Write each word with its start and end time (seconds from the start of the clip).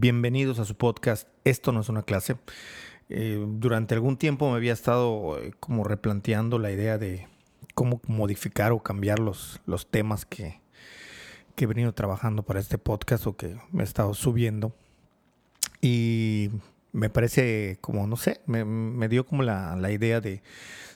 Bienvenidos 0.00 0.60
a 0.60 0.64
su 0.64 0.76
podcast. 0.76 1.26
Esto 1.42 1.72
no 1.72 1.80
es 1.80 1.88
una 1.88 2.04
clase. 2.04 2.36
Eh, 3.08 3.44
durante 3.44 3.96
algún 3.96 4.16
tiempo 4.16 4.48
me 4.48 4.54
había 4.54 4.72
estado 4.72 5.40
eh, 5.40 5.52
como 5.58 5.82
replanteando 5.82 6.60
la 6.60 6.70
idea 6.70 6.98
de 6.98 7.26
cómo 7.74 8.00
modificar 8.06 8.70
o 8.70 8.80
cambiar 8.80 9.18
los, 9.18 9.60
los 9.66 9.90
temas 9.90 10.24
que, 10.24 10.60
que 11.56 11.64
he 11.64 11.66
venido 11.66 11.94
trabajando 11.94 12.44
para 12.44 12.60
este 12.60 12.78
podcast 12.78 13.26
o 13.26 13.36
que 13.36 13.58
me 13.72 13.82
he 13.82 13.84
estado 13.84 14.14
subiendo. 14.14 14.72
Y 15.80 16.50
me 16.92 17.10
parece 17.10 17.78
como, 17.80 18.06
no 18.06 18.16
sé, 18.16 18.40
me, 18.46 19.08
dio 19.08 19.26
como 19.26 19.42
la, 19.42 19.74
la, 19.74 19.90
idea 19.90 20.20
de 20.20 20.42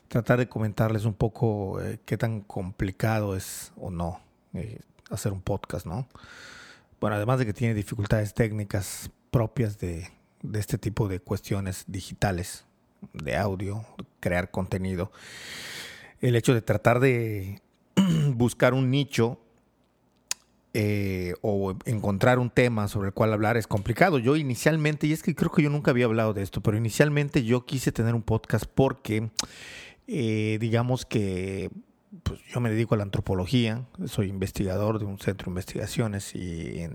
tratar 0.06 0.38
de 0.38 0.48
comentarles 0.48 1.06
un 1.06 1.14
poco 1.14 1.80
eh, 1.82 1.98
qué 2.04 2.16
tan 2.16 2.40
complicado 2.40 3.34
es 3.34 3.72
o 3.74 3.90
no 3.90 4.20
hacer 5.10 5.32
un 5.32 5.42
podcast, 5.42 5.86
¿no? 5.86 6.06
Bueno, 7.02 7.16
además 7.16 7.40
de 7.40 7.46
que 7.46 7.52
tiene 7.52 7.74
dificultades 7.74 8.32
técnicas 8.32 9.10
propias 9.32 9.76
de, 9.76 10.06
este 10.54 10.78
tipo 10.78 11.08
de 11.08 11.18
cuestiones 11.18 11.82
digitales, 11.88 12.64
de 13.12 13.36
audio, 13.36 13.84
crear 14.20 14.52
contenido, 14.52 15.10
el 16.20 16.36
hecho 16.36 16.54
de 16.54 16.62
tratar 16.62 17.00
de 17.00 17.60
buscar 18.34 18.72
un 18.72 18.92
nicho 18.92 19.40
eh, 20.74 21.34
o 21.42 21.74
encontrar 21.86 22.38
un 22.38 22.50
tema 22.50 22.86
sobre 22.86 23.08
el 23.08 23.14
cual 23.14 23.32
hablar 23.32 23.56
es 23.56 23.66
complicado. 23.66 24.20
Yo 24.20 24.36
inicialmente, 24.36 25.08
y 25.08 25.12
es 25.12 25.24
que 25.24 25.34
creo 25.34 25.50
que 25.50 25.62
yo 25.64 25.70
nunca 25.70 25.90
había 25.90 26.04
hablado 26.04 26.34
de 26.34 26.42
esto, 26.42 26.60
pero 26.60 26.76
inicialmente 26.76 27.42
yo 27.42 27.66
quise 27.66 27.90
tener 27.90 28.14
un 28.14 28.22
podcast 28.22 28.66
porque, 28.72 29.28
eh, 30.06 30.56
digamos 30.60 31.04
que 31.04 31.68
pues 32.22 32.40
yo 32.52 32.60
me 32.60 32.70
dedico 32.70 32.94
a 32.94 32.98
la 32.98 33.04
antropología, 33.04 33.86
soy 34.06 34.28
investigador 34.28 34.98
de 34.98 35.06
un 35.06 35.18
centro 35.18 35.46
de 35.46 35.50
investigaciones 35.52 36.34
y 36.34 36.88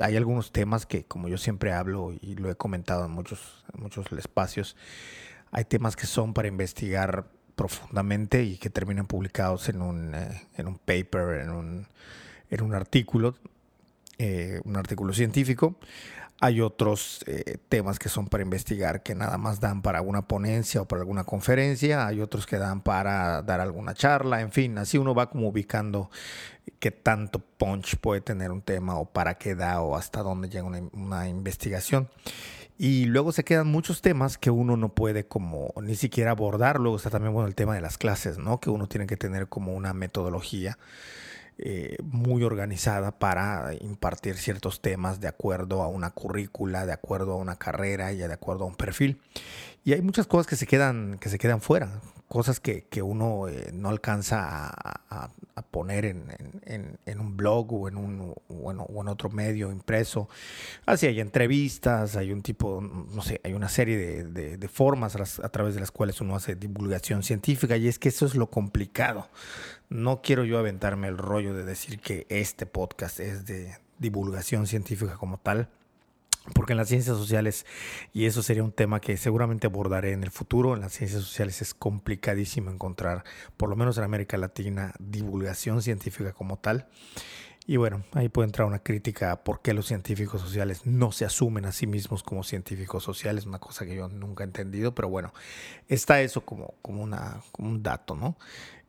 hay 0.00 0.16
algunos 0.16 0.52
temas 0.52 0.86
que, 0.86 1.04
como 1.04 1.28
yo 1.28 1.38
siempre 1.38 1.72
hablo 1.72 2.12
y 2.20 2.36
lo 2.36 2.50
he 2.50 2.54
comentado 2.54 3.04
en 3.04 3.10
muchos, 3.10 3.64
muchos 3.76 4.06
espacios, 4.12 4.76
hay 5.50 5.64
temas 5.64 5.96
que 5.96 6.06
son 6.06 6.34
para 6.34 6.48
investigar 6.48 7.26
profundamente 7.56 8.42
y 8.42 8.56
que 8.56 8.70
terminan 8.70 9.06
publicados 9.06 9.68
en 9.68 9.82
un, 9.82 10.14
eh, 10.14 10.42
en 10.56 10.68
un 10.68 10.78
paper, 10.78 11.40
en 11.40 11.50
un, 11.50 11.86
en 12.50 12.62
un 12.62 12.74
artículo, 12.74 13.36
eh, 14.18 14.60
un 14.64 14.76
artículo 14.76 15.12
científico. 15.12 15.76
Hay 16.44 16.60
otros 16.60 17.24
eh, 17.26 17.56
temas 17.70 17.98
que 17.98 18.10
son 18.10 18.26
para 18.26 18.42
investigar 18.42 19.02
que 19.02 19.14
nada 19.14 19.38
más 19.38 19.60
dan 19.60 19.80
para 19.80 19.96
alguna 19.96 20.28
ponencia 20.28 20.82
o 20.82 20.84
para 20.84 21.00
alguna 21.00 21.24
conferencia. 21.24 22.06
Hay 22.06 22.20
otros 22.20 22.44
que 22.44 22.58
dan 22.58 22.82
para 22.82 23.40
dar 23.40 23.62
alguna 23.62 23.94
charla. 23.94 24.42
En 24.42 24.52
fin, 24.52 24.76
así 24.76 24.98
uno 24.98 25.14
va 25.14 25.30
como 25.30 25.48
ubicando 25.48 26.10
qué 26.80 26.90
tanto 26.90 27.38
punch 27.38 27.96
puede 27.96 28.20
tener 28.20 28.52
un 28.52 28.60
tema 28.60 28.98
o 28.98 29.06
para 29.06 29.38
qué 29.38 29.54
da 29.54 29.80
o 29.80 29.96
hasta 29.96 30.22
dónde 30.22 30.50
llega 30.50 30.64
una, 30.64 30.82
una 30.92 31.30
investigación. 31.30 32.10
Y 32.76 33.06
luego 33.06 33.32
se 33.32 33.42
quedan 33.42 33.68
muchos 33.68 34.02
temas 34.02 34.36
que 34.36 34.50
uno 34.50 34.76
no 34.76 34.94
puede 34.94 35.26
como 35.26 35.72
ni 35.80 35.94
siquiera 35.94 36.32
abordar. 36.32 36.78
Luego 36.78 36.98
está 36.98 37.08
también 37.08 37.32
bueno 37.32 37.48
el 37.48 37.54
tema 37.54 37.74
de 37.74 37.80
las 37.80 37.96
clases, 37.96 38.36
¿no? 38.36 38.60
Que 38.60 38.68
uno 38.68 38.86
tiene 38.86 39.06
que 39.06 39.16
tener 39.16 39.48
como 39.48 39.72
una 39.72 39.94
metodología 39.94 40.76
eh, 41.58 41.96
muy 42.02 42.42
organizada 42.42 43.12
para 43.18 43.74
impartir 43.80 44.36
ciertos 44.36 44.80
temas 44.80 45.20
de 45.20 45.28
acuerdo 45.28 45.82
a 45.82 45.88
una 45.88 46.10
currícula, 46.10 46.84
de 46.84 46.92
acuerdo 46.92 47.34
a 47.34 47.36
una 47.36 47.56
carrera 47.56 48.12
y 48.12 48.16
de 48.16 48.32
acuerdo 48.32 48.64
a 48.64 48.66
un 48.66 48.74
perfil. 48.74 49.20
Y 49.84 49.92
hay 49.92 50.02
muchas 50.02 50.26
cosas 50.26 50.46
que 50.46 50.56
se 50.56 50.66
quedan, 50.66 51.18
que 51.20 51.28
se 51.28 51.38
quedan 51.38 51.60
fuera, 51.60 52.00
cosas 52.28 52.58
que, 52.58 52.84
uno 53.02 53.48
eh, 53.48 53.70
no 53.72 53.88
alcanza 53.88 54.42
a, 54.44 55.30
poner 55.62 56.04
en, 56.04 57.20
un 57.20 57.36
blog 57.36 57.72
o 57.72 57.88
en, 57.88 57.96
un, 57.96 58.34
bueno, 58.48 58.84
o 58.84 59.02
en 59.02 59.08
otro 59.08 59.30
medio 59.30 59.70
impreso. 59.70 60.28
Así 60.86 61.06
hay 61.06 61.20
entrevistas, 61.20 62.16
hay 62.16 62.32
un 62.32 62.42
tipo, 62.42 62.80
no 62.80 63.22
sé, 63.22 63.40
hay 63.44 63.54
una 63.54 63.68
serie 63.68 63.96
de, 63.96 64.56
de 64.56 64.68
formas 64.68 65.16
a 65.16 65.48
través 65.50 65.74
de 65.74 65.80
las 65.80 65.90
cuales 65.90 66.20
uno 66.20 66.36
hace 66.36 66.54
divulgación 66.54 67.22
científica 67.22 67.76
y 67.76 67.88
es 67.88 67.98
que 67.98 68.08
eso 68.08 68.26
es 68.26 68.34
lo 68.34 68.50
complicado. 68.50 69.28
No 69.88 70.22
quiero 70.22 70.44
yo 70.44 70.58
aventarme 70.58 71.08
el 71.08 71.18
rollo 71.18 71.54
de 71.54 71.64
decir 71.64 72.00
que 72.00 72.26
este 72.28 72.66
podcast 72.66 73.20
es 73.20 73.46
de 73.46 73.76
divulgación 73.98 74.66
científica 74.66 75.14
como 75.14 75.38
tal 75.38 75.68
porque 76.52 76.72
en 76.74 76.76
las 76.76 76.88
ciencias 76.88 77.16
sociales, 77.16 77.64
y 78.12 78.26
eso 78.26 78.42
sería 78.42 78.62
un 78.62 78.72
tema 78.72 79.00
que 79.00 79.16
seguramente 79.16 79.66
abordaré 79.66 80.12
en 80.12 80.22
el 80.24 80.30
futuro, 80.30 80.74
en 80.74 80.82
las 80.82 80.92
ciencias 80.92 81.22
sociales 81.22 81.62
es 81.62 81.72
complicadísimo 81.72 82.70
encontrar, 82.70 83.24
por 83.56 83.70
lo 83.70 83.76
menos 83.76 83.96
en 83.96 84.04
América 84.04 84.36
Latina, 84.36 84.92
divulgación 84.98 85.80
científica 85.80 86.32
como 86.32 86.58
tal. 86.58 86.86
Y 87.66 87.78
bueno, 87.78 88.04
ahí 88.12 88.28
puede 88.28 88.46
entrar 88.46 88.68
una 88.68 88.80
crítica 88.80 89.32
a 89.32 89.42
por 89.42 89.62
qué 89.62 89.72
los 89.72 89.86
científicos 89.86 90.42
sociales 90.42 90.84
no 90.84 91.12
se 91.12 91.24
asumen 91.24 91.64
a 91.64 91.72
sí 91.72 91.86
mismos 91.86 92.22
como 92.22 92.44
científicos 92.44 93.02
sociales, 93.02 93.46
una 93.46 93.58
cosa 93.58 93.86
que 93.86 93.96
yo 93.96 94.08
nunca 94.08 94.44
he 94.44 94.46
entendido, 94.46 94.94
pero 94.94 95.08
bueno, 95.08 95.32
está 95.88 96.20
eso 96.20 96.44
como, 96.44 96.74
como, 96.82 97.02
una, 97.02 97.40
un 97.56 97.82
dato, 97.82 98.16
¿no? 98.16 98.36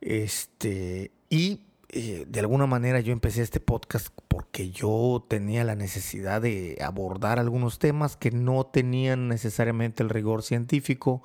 Este, 0.02 1.12
y 1.30 1.62
eh, 1.98 2.26
de 2.28 2.40
alguna 2.42 2.66
manera 2.66 3.00
yo 3.00 3.14
empecé 3.14 3.42
este 3.42 3.62
podcast 3.62 4.10
porque 4.28 4.70
yo 4.70 5.26
tenía 5.30 5.64
la 5.64 5.76
necesidad 5.76 6.42
de 6.42 6.78
abordar 6.82 7.40
algunos 7.40 7.80
temas 7.80 8.18
que 8.18 8.32
no 8.32 8.66
tenían 8.66 9.30
necesariamente 9.30 10.04
el 10.04 10.10
rigor 10.10 10.44
científico 10.44 11.24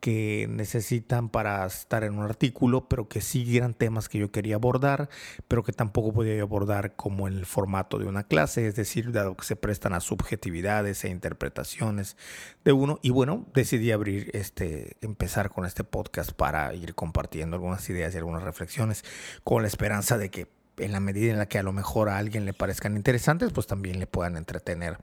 que 0.00 0.46
necesitan 0.48 1.28
para 1.28 1.66
estar 1.66 2.04
en 2.04 2.18
un 2.18 2.24
artículo, 2.24 2.88
pero 2.88 3.08
que 3.08 3.20
sí 3.20 3.56
eran 3.56 3.74
temas 3.74 4.08
que 4.08 4.18
yo 4.18 4.30
quería 4.30 4.54
abordar, 4.54 5.08
pero 5.48 5.64
que 5.64 5.72
tampoco 5.72 6.12
podía 6.12 6.40
abordar 6.40 6.94
como 6.94 7.26
en 7.26 7.34
el 7.34 7.46
formato 7.46 7.98
de 7.98 8.06
una 8.06 8.24
clase, 8.24 8.66
es 8.66 8.76
decir, 8.76 9.12
dado 9.12 9.36
que 9.36 9.44
se 9.44 9.56
prestan 9.56 9.94
a 9.94 10.00
subjetividades 10.00 11.04
e 11.04 11.08
interpretaciones 11.08 12.16
de 12.64 12.72
uno. 12.72 13.00
Y 13.02 13.10
bueno, 13.10 13.46
decidí 13.54 13.90
abrir 13.90 14.30
este, 14.34 14.96
empezar 15.00 15.50
con 15.50 15.64
este 15.64 15.84
podcast 15.84 16.32
para 16.32 16.72
ir 16.74 16.94
compartiendo 16.94 17.56
algunas 17.56 17.88
ideas 17.90 18.14
y 18.14 18.18
algunas 18.18 18.42
reflexiones, 18.42 19.04
con 19.42 19.62
la 19.62 19.68
esperanza 19.68 20.18
de 20.18 20.30
que 20.30 20.46
en 20.78 20.92
la 20.92 21.00
medida 21.00 21.32
en 21.32 21.38
la 21.38 21.46
que 21.46 21.58
a 21.58 21.62
lo 21.62 21.72
mejor 21.72 22.08
a 22.08 22.18
alguien 22.18 22.44
le 22.44 22.52
parezcan 22.52 22.96
interesantes, 22.96 23.52
pues 23.52 23.66
también 23.66 23.98
le 23.98 24.06
puedan 24.06 24.36
entretener, 24.36 24.96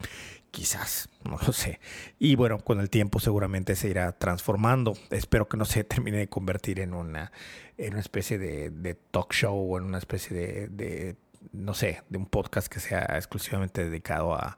quizás, 0.55 1.09
no 1.25 1.37
lo 1.45 1.51
sé. 1.51 1.81
Y 2.17 2.35
bueno, 2.35 2.59
con 2.59 2.79
el 2.79 2.89
tiempo 2.89 3.19
seguramente 3.19 3.75
se 3.75 3.89
irá 3.89 4.13
transformando. 4.13 4.93
Espero 5.09 5.49
que 5.49 5.57
no 5.57 5.65
se 5.65 5.83
termine 5.83 6.17
de 6.17 6.29
convertir 6.29 6.79
en 6.79 6.93
una, 6.93 7.33
en 7.77 7.91
una 7.91 7.99
especie 7.99 8.37
de, 8.37 8.97
talk 9.11 9.33
show 9.33 9.53
o 9.53 9.77
en 9.77 9.83
una 9.83 9.97
especie 9.97 10.69
de, 10.69 11.17
no 11.51 11.73
sé, 11.73 12.03
de 12.07 12.17
un 12.17 12.25
podcast 12.25 12.69
que 12.69 12.79
sea 12.79 13.05
exclusivamente 13.15 13.83
dedicado 13.83 14.33
a, 14.33 14.57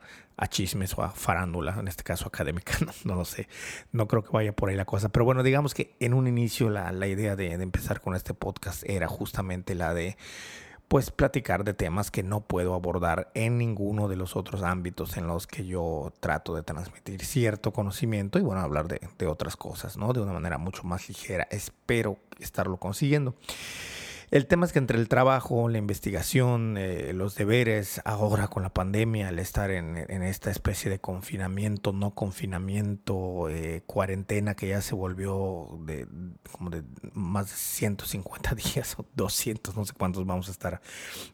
chismes 0.49 0.95
o 0.95 1.01
a 1.01 1.09
farándula, 1.09 1.75
en 1.79 1.87
este 1.87 2.03
caso 2.03 2.27
académica, 2.27 2.73
no, 3.03 3.15
lo 3.15 3.25
sé, 3.25 3.47
no 3.91 4.07
creo 4.07 4.23
que 4.23 4.29
vaya 4.31 4.55
por 4.55 4.69
ahí 4.69 4.75
la 4.75 4.85
cosa, 4.85 5.09
pero 5.09 5.25
bueno, 5.25 5.41
digamos 5.41 5.73
que 5.73 5.95
en 5.99 6.13
un 6.13 6.27
inicio 6.27 6.69
la, 6.69 7.07
idea 7.07 7.35
de 7.35 7.53
empezar 7.53 8.01
con 8.01 8.15
este 8.15 8.35
podcast 8.35 8.83
era 8.87 9.07
justamente 9.07 9.73
la 9.73 9.95
de 9.95 10.15
pues 10.87 11.11
platicar 11.11 11.63
de 11.63 11.73
temas 11.73 12.11
que 12.11 12.23
no 12.23 12.41
puedo 12.41 12.73
abordar 12.73 13.29
en 13.33 13.57
ninguno 13.57 14.07
de 14.07 14.15
los 14.15 14.35
otros 14.35 14.63
ámbitos 14.63 15.17
en 15.17 15.27
los 15.27 15.45
que 15.45 15.65
yo 15.65 16.13
trato 16.19 16.55
de 16.55 16.63
transmitir 16.63 17.23
cierto 17.25 17.73
conocimiento 17.73 18.39
y 18.39 18.41
bueno, 18.41 18.61
hablar 18.61 18.87
de, 18.87 19.01
de 19.17 19.27
otras 19.27 19.57
cosas, 19.57 19.97
¿no? 19.97 20.13
De 20.13 20.21
una 20.21 20.33
manera 20.33 20.57
mucho 20.57 20.83
más 20.83 21.09
ligera. 21.09 21.47
Espero 21.51 22.17
estarlo 22.39 22.77
consiguiendo. 22.77 23.35
El 24.29 24.45
tema 24.45 24.65
es 24.65 24.73
que 24.73 24.79
entre 24.79 24.99
el 24.99 25.07
trabajo, 25.07 25.69
la 25.69 25.77
investigación, 25.77 26.75
eh, 26.77 27.13
los 27.13 27.35
deberes, 27.35 28.01
ahora 28.03 28.49
con 28.49 28.61
la 28.61 28.67
pandemia, 28.69 29.29
al 29.29 29.39
estar 29.39 29.71
en, 29.71 29.95
esta 30.21 30.51
especie 30.51 30.91
de 30.91 30.99
confinamiento, 30.99 31.93
no 31.93 32.13
confinamiento, 32.13 33.47
eh, 33.47 33.83
cuarentena 33.85 34.53
que 34.53 34.67
ya 34.67 34.81
se 34.81 34.95
volvió 34.95 35.79
de 35.85 36.09
como 36.51 36.69
de 36.69 36.83
más 37.13 37.45
de 37.45 37.55
150 37.55 38.53
días 38.73 38.99
o 38.99 39.05
200, 39.15 39.77
no 39.77 39.85
sé 39.85 39.93
cuántos 39.93 40.25
vamos 40.25 40.49
a 40.49 40.51
estar 40.51 40.81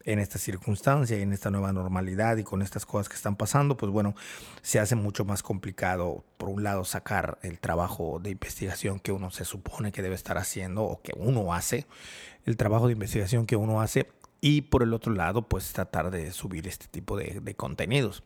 en 0.03 0.19
esta 0.19 0.37
circunstancia 0.37 1.17
y 1.17 1.23
en 1.23 1.33
esta 1.33 1.49
nueva 1.49 1.73
normalidad 1.73 2.37
y 2.37 2.43
con 2.43 2.61
estas 2.61 2.85
cosas 2.85 3.09
que 3.09 3.15
están 3.15 3.37
pasando, 3.37 3.75
pues 3.75 3.91
bueno, 3.91 4.13
se 4.61 4.79
hace 4.79 4.95
mucho 4.95 5.25
más 5.25 5.41
complicado, 5.41 6.23
por 6.37 6.49
un 6.49 6.61
lado, 6.61 6.85
sacar 6.85 7.39
el 7.41 7.57
trabajo 7.57 8.19
de 8.21 8.29
investigación 8.29 8.99
que 8.99 9.11
uno 9.11 9.31
se 9.31 9.45
supone 9.45 9.91
que 9.91 10.03
debe 10.03 10.13
estar 10.13 10.37
haciendo 10.37 10.83
o 10.83 11.01
que 11.01 11.13
uno 11.15 11.55
hace 11.55 11.87
el 12.45 12.57
trabajo 12.57 12.87
de 12.87 12.93
investigación 12.93 13.45
que 13.45 13.55
uno 13.55 13.81
hace 13.81 14.07
y 14.41 14.63
por 14.63 14.83
el 14.83 14.93
otro 14.93 15.13
lado, 15.13 15.47
pues 15.47 15.71
tratar 15.71 16.11
de 16.11 16.31
subir 16.31 16.67
este 16.67 16.87
tipo 16.87 17.15
de, 17.15 17.55
contenidos. 17.55 18.23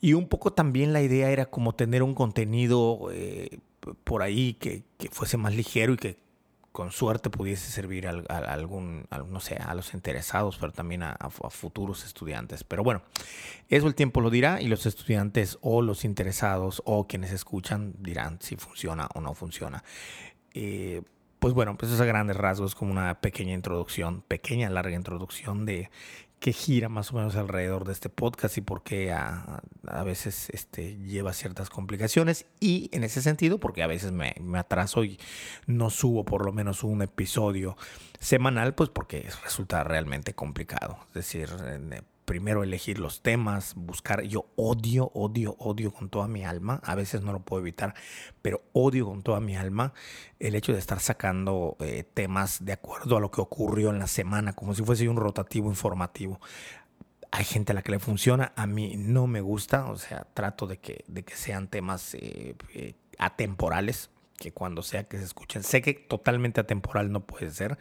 Y 0.00 0.14
un 0.14 0.28
poco 0.28 0.52
también 0.52 0.92
la 0.92 1.00
idea 1.00 1.30
era 1.30 1.46
como 1.46 1.76
tener 1.76 2.02
un 2.02 2.14
contenido 2.14 3.08
eh, 3.12 3.60
por 4.02 4.22
ahí 4.22 4.54
que, 4.54 4.82
fuese 5.12 5.36
más 5.36 5.54
ligero 5.54 5.92
y 5.92 5.96
que 5.96 6.18
con 6.72 6.90
suerte 6.90 7.30
pudiese 7.30 7.70
servir 7.70 8.08
a, 8.08 8.10
algún, 8.52 9.06
no 9.28 9.38
sé, 9.38 9.54
a 9.56 9.74
los 9.74 9.94
interesados, 9.94 10.58
pero 10.58 10.72
también 10.72 11.04
a, 11.04 11.16
futuros 11.30 12.04
estudiantes. 12.04 12.64
Pero 12.64 12.82
bueno, 12.82 13.02
eso 13.68 13.86
el 13.86 13.94
tiempo 13.94 14.20
lo 14.20 14.30
dirá 14.30 14.60
y 14.60 14.66
los 14.66 14.86
estudiantes 14.86 15.58
o 15.60 15.82
los 15.82 16.04
interesados 16.04 16.82
o 16.84 17.06
quienes 17.06 17.30
escuchan 17.30 17.94
dirán 18.00 18.38
si 18.40 18.56
funciona 18.56 19.08
o 19.14 19.20
no 19.20 19.34
funciona. 19.34 19.84
Eh, 20.52 21.02
pues 21.38 21.54
bueno, 21.54 21.76
pues 21.76 21.92
es 21.92 22.00
a 22.00 22.04
grandes 22.04 22.36
rasgos 22.36 22.74
como 22.74 22.92
una 22.92 23.20
pequeña 23.20 23.54
introducción, 23.54 24.22
pequeña, 24.22 24.70
larga 24.70 24.96
introducción 24.96 25.66
de 25.66 25.90
que 26.40 26.52
gira 26.52 26.88
más 26.88 27.12
o 27.12 27.16
menos 27.16 27.34
alrededor 27.36 27.84
de 27.84 27.92
este 27.92 28.08
podcast 28.08 28.56
y 28.58 28.60
por 28.60 28.82
qué 28.82 29.12
a, 29.12 29.60
veces 30.04 30.50
este, 30.50 30.96
lleva 30.98 31.32
ciertas 31.32 31.68
complicaciones. 31.68 32.46
Y 32.60 32.90
en 32.92 33.02
ese 33.04 33.22
sentido, 33.22 33.58
porque 33.58 33.82
a 33.82 33.86
veces 33.86 34.12
me, 34.12 34.34
me, 34.40 34.58
atraso 34.58 35.04
y 35.04 35.18
no 35.66 35.90
subo 35.90 36.24
por 36.24 36.44
lo 36.44 36.52
menos 36.52 36.84
un 36.84 37.02
episodio 37.02 37.76
semanal, 38.20 38.74
pues 38.74 38.90
porque 38.90 39.28
resulta 39.42 39.82
realmente 39.82 40.34
complicado. 40.34 40.98
Es 41.08 41.14
decir, 41.14 41.48
primero 42.28 42.62
elegir 42.62 42.98
los 42.98 43.22
temas, 43.22 43.74
buscar. 43.74 44.22
Yo 44.22 44.50
odio, 44.54 45.10
odio, 45.14 45.56
odio 45.58 45.90
con 45.90 46.10
toda 46.10 46.28
mi 46.28 46.44
alma. 46.44 46.78
A 46.84 46.94
veces 46.94 47.22
no 47.22 47.32
lo 47.32 47.40
puedo 47.40 47.62
evitar, 47.62 47.94
pero 48.42 48.60
odio 48.74 49.06
con 49.06 49.22
toda 49.22 49.40
mi 49.40 49.56
alma 49.56 49.94
el 50.38 50.54
hecho 50.54 50.74
de 50.74 50.78
estar 50.78 51.00
sacando 51.00 51.78
eh, 51.80 52.04
temas 52.04 52.66
de 52.66 52.74
acuerdo 52.74 53.16
a 53.16 53.20
lo 53.20 53.30
que 53.30 53.40
ocurrió 53.40 53.88
en 53.88 53.98
la 53.98 54.06
semana, 54.06 54.52
como 54.52 54.74
si 54.74 54.84
fuese 54.84 55.08
un 55.08 55.16
rotativo 55.16 55.70
informativo. 55.70 56.38
Hay 57.30 57.44
gente 57.44 57.72
a 57.72 57.74
la 57.74 57.82
que 57.82 57.92
le 57.92 57.98
funciona, 57.98 58.52
a 58.56 58.66
mí 58.66 58.94
no 58.98 59.26
me 59.26 59.40
gusta, 59.40 59.86
o 59.86 59.96
sea, 59.96 60.26
trato 60.34 60.66
de 60.66 60.76
que, 60.76 61.04
de 61.08 61.24
que 61.24 61.34
sean 61.34 61.68
temas 61.68 62.14
eh, 62.14 62.56
eh, 62.74 62.94
atemporales, 63.18 64.10
que 64.38 64.52
cuando 64.52 64.82
sea 64.82 65.04
que 65.04 65.18
se 65.18 65.24
escuchen. 65.24 65.62
Sé 65.62 65.82
que 65.82 65.94
totalmente 65.94 66.60
atemporal 66.60 67.10
no 67.10 67.26
puede 67.26 67.50
ser. 67.50 67.76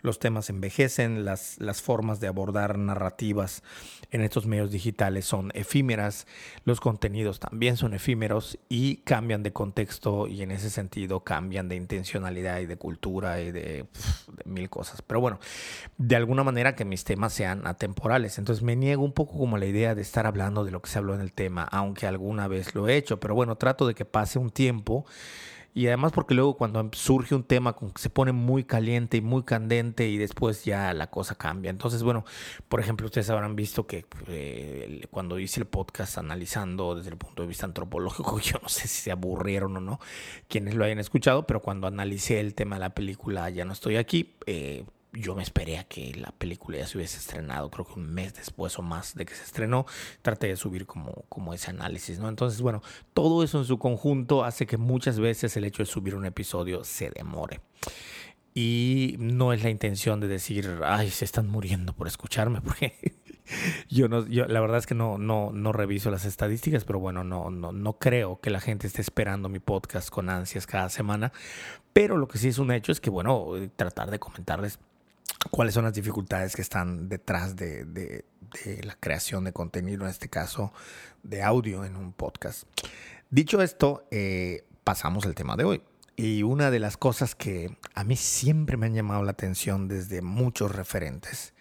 Los 0.00 0.18
temas 0.18 0.50
envejecen, 0.50 1.24
las, 1.24 1.58
las 1.58 1.80
formas 1.80 2.20
de 2.20 2.28
abordar 2.28 2.78
narrativas 2.78 3.62
en 4.10 4.20
estos 4.20 4.46
medios 4.46 4.70
digitales 4.70 5.24
son 5.24 5.50
efímeras, 5.54 6.26
los 6.64 6.80
contenidos 6.80 7.40
también 7.40 7.76
son 7.76 7.94
efímeros 7.94 8.58
y 8.68 8.96
cambian 8.98 9.42
de 9.42 9.52
contexto 9.52 10.28
y 10.28 10.42
en 10.42 10.50
ese 10.50 10.68
sentido 10.68 11.20
cambian 11.20 11.68
de 11.68 11.76
intencionalidad 11.76 12.60
y 12.60 12.66
de 12.66 12.76
cultura 12.76 13.40
y 13.40 13.50
de, 13.50 13.62
de 13.62 14.44
mil 14.44 14.68
cosas. 14.68 15.00
Pero 15.00 15.20
bueno, 15.20 15.40
de 15.96 16.16
alguna 16.16 16.44
manera 16.44 16.74
que 16.74 16.84
mis 16.84 17.04
temas 17.04 17.32
sean 17.32 17.66
atemporales. 17.66 18.38
Entonces 18.38 18.62
me 18.62 18.76
niego 18.76 19.02
un 19.02 19.12
poco 19.12 19.38
como 19.38 19.56
la 19.56 19.66
idea 19.66 19.94
de 19.94 20.02
estar 20.02 20.26
hablando 20.26 20.64
de 20.64 20.70
lo 20.70 20.82
que 20.82 20.90
se 20.90 20.98
habló 20.98 21.14
en 21.14 21.22
el 21.22 21.32
tema, 21.32 21.64
aunque 21.64 22.06
alguna 22.06 22.48
vez 22.48 22.74
lo 22.74 22.86
he 22.88 22.96
hecho. 22.96 23.18
Pero 23.18 23.34
bueno, 23.34 23.56
trato 23.56 23.86
de 23.86 23.94
que 23.94 24.04
pase 24.04 24.38
un 24.38 24.50
tiempo 24.50 25.06
y 25.74 25.86
además 25.86 26.12
porque 26.12 26.34
luego 26.34 26.56
cuando 26.56 26.86
surge 26.92 27.34
un 27.34 27.44
tema 27.44 27.74
se 27.96 28.10
pone 28.10 28.32
muy 28.32 28.64
caliente 28.64 29.16
y 29.16 29.20
muy 29.22 29.42
candente 29.42 30.06
y 30.06 30.18
después 30.18 30.64
ya 30.64 30.92
la 30.92 31.08
cosa 31.08 31.34
cambia. 31.34 31.70
Entonces, 31.70 32.02
bueno, 32.02 32.24
por 32.68 32.80
ejemplo, 32.80 33.06
ustedes 33.06 33.30
habrán 33.30 33.56
visto 33.56 33.86
que 33.86 34.04
eh, 34.28 35.06
cuando 35.10 35.38
hice 35.38 35.60
el 35.60 35.66
podcast 35.66 36.18
analizando 36.18 36.94
desde 36.94 37.10
el 37.10 37.16
punto 37.16 37.42
de 37.42 37.48
vista 37.48 37.64
antropológico, 37.64 38.38
yo 38.40 38.58
no 38.62 38.68
sé 38.68 38.86
si 38.86 39.02
se 39.02 39.12
aburrieron 39.12 39.76
o 39.78 39.80
no 39.80 39.98
quienes 40.48 40.74
lo 40.74 40.84
hayan 40.84 40.98
escuchado, 40.98 41.46
pero 41.46 41.60
cuando 41.60 41.86
analicé 41.86 42.40
el 42.40 42.54
tema 42.54 42.76
de 42.76 42.80
la 42.80 42.90
película 42.90 43.48
Ya 43.48 43.64
no 43.64 43.72
estoy 43.72 43.96
aquí, 43.96 44.34
eh, 44.46 44.84
yo 45.12 45.34
me 45.34 45.42
esperé 45.42 45.78
a 45.78 45.84
que 45.84 46.14
la 46.14 46.32
película 46.32 46.78
ya 46.78 46.86
se 46.86 46.96
hubiese 46.96 47.18
estrenado, 47.18 47.70
creo 47.70 47.86
que 47.86 47.94
un 47.94 48.12
mes 48.12 48.34
después 48.34 48.78
o 48.78 48.82
más 48.82 49.14
de 49.14 49.26
que 49.26 49.34
se 49.34 49.44
estrenó, 49.44 49.86
traté 50.22 50.48
de 50.48 50.56
subir 50.56 50.86
como, 50.86 51.24
como 51.28 51.52
ese 51.52 51.70
análisis, 51.70 52.18
¿no? 52.18 52.28
Entonces, 52.28 52.62
bueno, 52.62 52.82
todo 53.12 53.42
eso 53.42 53.58
en 53.58 53.64
su 53.66 53.78
conjunto 53.78 54.44
hace 54.44 54.66
que 54.66 54.78
muchas 54.78 55.18
veces 55.20 55.56
el 55.56 55.64
hecho 55.64 55.82
de 55.82 55.86
subir 55.86 56.14
un 56.14 56.24
episodio 56.24 56.84
se 56.84 57.10
demore. 57.10 57.60
Y 58.54 59.16
no 59.18 59.52
es 59.52 59.62
la 59.62 59.70
intención 59.70 60.20
de 60.20 60.28
decir, 60.28 60.80
ay, 60.84 61.10
se 61.10 61.24
están 61.24 61.48
muriendo 61.48 61.94
por 61.94 62.06
escucharme, 62.06 62.60
porque 62.62 62.94
yo 63.88 64.08
no, 64.08 64.26
yo, 64.26 64.46
la 64.46 64.60
verdad 64.60 64.78
es 64.78 64.86
que 64.86 64.94
no, 64.94 65.18
no, 65.18 65.52
no 65.52 65.72
reviso 65.72 66.10
las 66.10 66.24
estadísticas, 66.24 66.84
pero 66.84 66.98
bueno, 67.00 67.24
no, 67.24 67.50
no, 67.50 67.72
no 67.72 67.98
creo 67.98 68.40
que 68.40 68.50
la 68.50 68.60
gente 68.60 68.86
esté 68.86 69.02
esperando 69.02 69.48
mi 69.48 69.58
podcast 69.58 70.08
con 70.10 70.30
ansias 70.30 70.66
cada 70.66 70.88
semana. 70.88 71.32
Pero 71.92 72.16
lo 72.16 72.28
que 72.28 72.38
sí 72.38 72.48
es 72.48 72.58
un 72.58 72.72
hecho 72.72 72.92
es 72.92 73.00
que, 73.00 73.10
bueno, 73.10 73.52
tratar 73.76 74.10
de 74.10 74.18
comentarles 74.18 74.78
cuáles 75.50 75.74
son 75.74 75.84
las 75.84 75.94
dificultades 75.94 76.54
que 76.54 76.62
están 76.62 77.08
detrás 77.08 77.56
de, 77.56 78.24
la 78.82 78.96
creación 79.00 79.44
de 79.44 79.52
contenido, 79.52 80.04
en 80.04 80.10
este 80.10 80.28
caso 80.28 80.72
de 81.22 81.42
audio 81.42 81.84
en 81.84 81.96
un 81.96 82.12
podcast. 82.12 82.64
Dicho 83.30 83.62
esto, 83.62 84.06
eh, 84.10 84.64
pasamos 84.84 85.24
al 85.24 85.34
tema 85.34 85.56
de 85.56 85.64
hoy. 85.64 85.82
Y 86.16 86.42
una 86.42 86.70
de 86.70 86.78
las 86.78 86.98
cosas 86.98 87.34
que 87.34 87.78
a 87.94 88.04
mí 88.04 88.16
siempre 88.16 88.76
me 88.76 88.86
han 88.86 88.94
llamado 88.94 89.22
la 89.22 89.30
atención 89.30 89.88
desde 89.88 90.20
muchos 90.20 90.74
referentes 90.74 91.54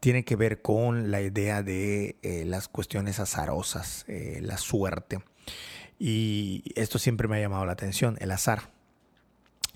tiene 0.00 0.24
que 0.24 0.34
ver 0.34 0.62
con 0.62 1.10
la 1.10 1.20
idea 1.20 1.62
de 1.62 2.16
eh, 2.22 2.44
las 2.46 2.68
cuestiones 2.68 3.20
azarosas, 3.20 4.06
eh, 4.08 4.40
la 4.42 4.56
suerte. 4.56 5.20
Y 5.98 6.64
esto 6.74 6.98
siempre 6.98 7.28
me 7.28 7.36
ha 7.36 7.40
llamado 7.40 7.66
la 7.66 7.72
atención, 7.72 8.16
el 8.20 8.30
azar. 8.30 8.72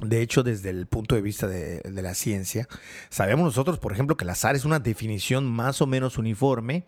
De 0.02 0.22
hecho, 0.22 0.42
desde 0.42 0.70
el 0.70 0.86
punto 0.86 1.14
de 1.14 1.22
vista 1.22 1.46
de, 1.46 1.80
la 1.84 2.14
ciencia, 2.14 2.68
sabemos 3.10 3.44
nosotros, 3.44 3.78
por 3.78 3.92
ejemplo, 3.92 4.16
que 4.16 4.24
el 4.24 4.30
azar 4.30 4.56
es 4.56 4.64
una 4.64 4.80
definición 4.80 5.46
más 5.46 5.80
o 5.80 5.86
menos 5.86 6.18
uniforme 6.18 6.84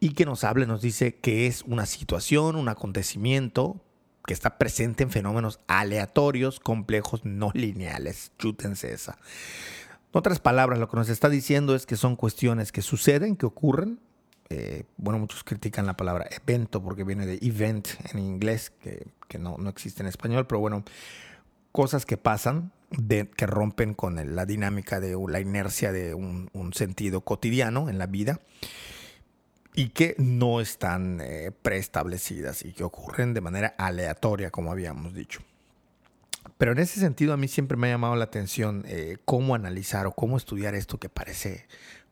y 0.00 0.10
que 0.10 0.24
nos 0.24 0.42
habla, 0.42 0.64
nos 0.64 0.80
dice 0.80 1.16
que 1.16 1.46
es 1.46 1.62
una 1.62 1.84
situación, 1.84 2.56
un 2.56 2.68
acontecimiento 2.68 3.82
que 4.26 4.32
está 4.32 4.58
presente 4.58 5.04
en 5.04 5.10
fenómenos 5.10 5.60
aleatorios, 5.68 6.58
complejos, 6.58 7.24
no 7.24 7.50
lineales. 7.54 8.32
Chútense 8.38 8.92
esa. 8.92 9.18
En 10.12 10.18
otras 10.18 10.40
palabras, 10.40 10.78
lo 10.78 10.88
que 10.88 10.96
nos 10.96 11.08
está 11.10 11.28
diciendo 11.28 11.74
es 11.74 11.86
que 11.86 11.96
son 11.96 12.16
cuestiones 12.16 12.72
que 12.72 12.82
suceden, 12.82 13.36
que 13.36 13.46
ocurren. 13.46 14.00
Eh, 14.48 14.84
bueno, 14.96 15.18
muchos 15.18 15.44
critican 15.44 15.86
la 15.86 15.96
palabra 15.96 16.26
evento 16.30 16.82
porque 16.82 17.04
viene 17.04 17.26
de 17.26 17.38
event 17.42 17.88
en 18.12 18.18
inglés, 18.18 18.72
que, 18.80 19.38
no, 19.38 19.56
no 19.58 19.68
existe 19.68 20.02
en 20.02 20.08
español, 20.08 20.46
pero 20.46 20.60
bueno, 20.60 20.84
cosas 21.76 22.06
que 22.06 22.16
pasan, 22.16 22.72
que 23.36 23.46
rompen 23.46 23.92
con 23.92 24.34
la 24.34 24.46
dinámica 24.46 24.98
de 24.98 25.14
la 25.28 25.40
inercia 25.40 25.92
de 25.92 26.14
un, 26.14 26.72
sentido 26.72 27.20
cotidiano 27.20 27.90
en 27.90 27.98
la 27.98 28.06
vida 28.06 28.40
y 29.74 29.90
que 29.90 30.14
no 30.16 30.62
están 30.62 31.20
eh, 31.20 31.52
preestablecidas 31.60 32.64
y 32.64 32.72
que 32.72 32.82
ocurren 32.82 33.34
de 33.34 33.42
manera 33.42 33.74
aleatoria, 33.76 34.50
como 34.50 34.72
habíamos 34.72 35.12
dicho. 35.12 35.42
Pero 36.58 36.72
en 36.72 36.78
ese 36.78 37.00
sentido 37.00 37.32
a 37.32 37.36
mí 37.36 37.48
siempre 37.48 37.76
me 37.76 37.88
ha 37.88 37.90
llamado 37.90 38.16
la 38.16 38.24
atención 38.24 38.84
eh, 38.86 39.18
cómo 39.24 39.54
analizar 39.54 40.06
o 40.06 40.12
cómo 40.12 40.36
estudiar 40.36 40.74
esto 40.74 40.98
que 40.98 41.08
parece 41.08 41.66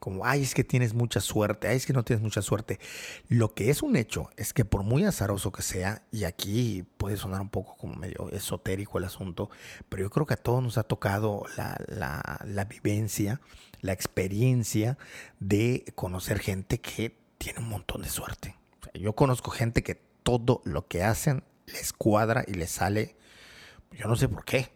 como, 0.05 0.27
ay, 0.27 0.43
es 0.43 0.53
que 0.53 0.65
tienes 0.65 0.93
mucha 0.93 1.19
suerte, 1.19 1.67
ay, 1.67 1.79
es 1.79 1.87
que 1.87 1.95
no 1.95 2.05
tienes 2.05 2.23
mucha 2.23 2.43
suerte. 2.43 2.79
Lo 3.29 3.55
que 3.55 3.71
es 3.71 3.83
un 3.83 3.97
hecho 3.97 4.29
es 4.37 4.53
que 4.53 4.67
por 4.67 4.83
muy 4.83 5.05
azaroso 5.05 5.51
que 5.51 5.63
sea, 5.63 6.03
y 6.13 6.25
aquí 6.25 6.85
puede 6.99 7.17
sonar 7.17 7.41
un 7.41 7.49
poco 7.49 7.75
como 7.79 7.95
medio 7.95 8.29
esotérico 8.31 8.99
el 8.99 9.05
asunto, 9.05 9.49
pero 9.89 10.03
yo 10.03 10.11
creo 10.11 10.27
que 10.27 10.35
a 10.35 10.37
todos 10.37 10.63
nos 10.63 10.77
ha 10.77 10.83
tocado 10.83 11.45
la, 11.57 12.39
la 12.45 12.65
vivencia, 12.67 13.41
la 13.81 13.95
experiencia 13.95 14.99
de 15.41 15.87
conocer 15.95 16.39
gente 16.39 16.81
que 16.81 17.17
tiene 17.39 17.61
un 17.61 17.71
montón 17.71 18.03
de 18.03 18.11
suerte. 18.11 18.57
yo 18.93 19.15
conozco 19.15 19.51
gente 19.51 19.83
que 19.83 19.95
todo 20.23 20.61
lo 20.65 20.87
que 20.87 21.03
hacen 21.03 21.45
les 21.67 21.95
cuadra 21.95 22.45
y 22.47 22.53
les 22.53 22.71
sale, 22.71 23.17
yo 23.93 24.09
no 24.09 24.17
sé 24.17 24.29
por 24.29 24.45
qué. 24.45 24.71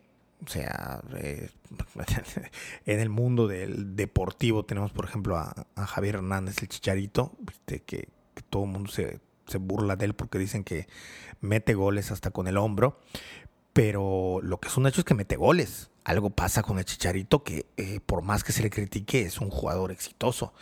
O 0.44 0.48
sea, 0.48 1.00
eh, 1.16 1.50
en 2.86 3.00
el 3.00 3.08
mundo 3.08 3.48
del 3.48 3.96
deportivo 3.96 4.64
tenemos, 4.64 4.92
por 4.92 5.04
ejemplo, 5.04 5.36
a, 5.36 5.66
Javier 5.76 6.16
Hernández, 6.16 6.62
el 6.62 6.68
chicharito, 6.68 7.32
que, 7.66 7.80
que, 7.80 8.08
todo 8.50 8.64
el 8.64 8.70
mundo 8.70 8.90
se, 8.90 9.20
se 9.46 9.58
burla 9.58 9.96
de 9.96 10.04
él 10.04 10.14
porque 10.14 10.38
dicen 10.38 10.62
que 10.62 10.86
mete 11.40 11.74
goles 11.74 12.12
hasta 12.12 12.30
con 12.30 12.46
el 12.46 12.56
hombro. 12.56 13.00
Pero 13.78 14.40
lo 14.42 14.58
que 14.58 14.66
es 14.66 14.76
un 14.76 14.88
hecho 14.88 15.02
es 15.02 15.04
que 15.04 15.14
mete 15.14 15.36
goles 15.36 15.88
algo 16.02 16.30
pasa 16.30 16.62
con 16.62 16.80
el 16.80 16.84
Chicharito 16.84 17.44
que 17.44 17.66
eh, 17.76 18.00
por 18.04 18.22
más 18.22 18.42
que 18.42 18.50
se 18.50 18.62
le 18.62 18.70
critique 18.70 19.20
es 19.20 19.40
un 19.40 19.50
jugador 19.50 19.92
exitoso. 19.92 20.52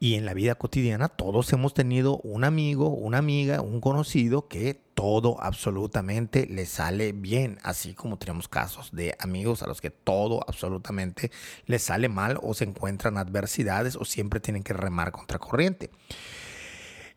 Y 0.00 0.14
en 0.14 0.24
la 0.24 0.34
vida 0.34 0.56
cotidiana 0.56 1.08
todos 1.08 1.52
hemos 1.52 1.72
tenido 1.72 2.16
un 2.24 2.42
amigo, 2.42 2.88
una 2.88 3.18
amiga, 3.18 3.60
un 3.60 3.80
conocido 3.80 4.48
que 4.48 4.80
todo 4.94 5.40
absolutamente 5.40 6.46
le 6.46 6.66
sale 6.66 7.12
bien, 7.12 7.58
así 7.62 7.94
como 7.94 8.18
tenemos 8.18 8.48
casos 8.48 8.90
de 8.90 9.14
amigos 9.20 9.62
a 9.62 9.68
los 9.68 9.80
que 9.80 9.90
todo 9.90 10.40
absolutamente 10.48 11.30
les 11.66 11.82
sale 11.82 12.08
mal 12.08 12.40
o 12.42 12.54
se 12.54 12.64
encuentran 12.64 13.18
adversidades 13.18 13.94
o 13.94 14.04
siempre 14.04 14.40
tienen 14.40 14.64
que 14.64 14.72
remar 14.72 15.12
contra 15.12 15.38
corriente. 15.38 15.90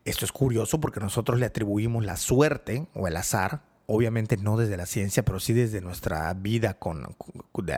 Esto 0.04 0.24
es 0.24 0.30
curioso 0.30 0.78
porque 0.78 1.00
nosotros 1.00 1.40
le 1.40 1.46
atribuimos 1.46 2.04
la 2.04 2.16
suerte 2.16 2.86
o 2.94 3.08
el 3.08 3.16
azar 3.16 3.71
obviamente 3.92 4.38
no 4.38 4.56
desde 4.56 4.78
la 4.78 4.86
ciencia, 4.86 5.22
pero 5.22 5.38
sí 5.38 5.52
desde 5.52 5.82
nuestra 5.82 6.32
vida 6.32 6.74
con, 6.74 7.14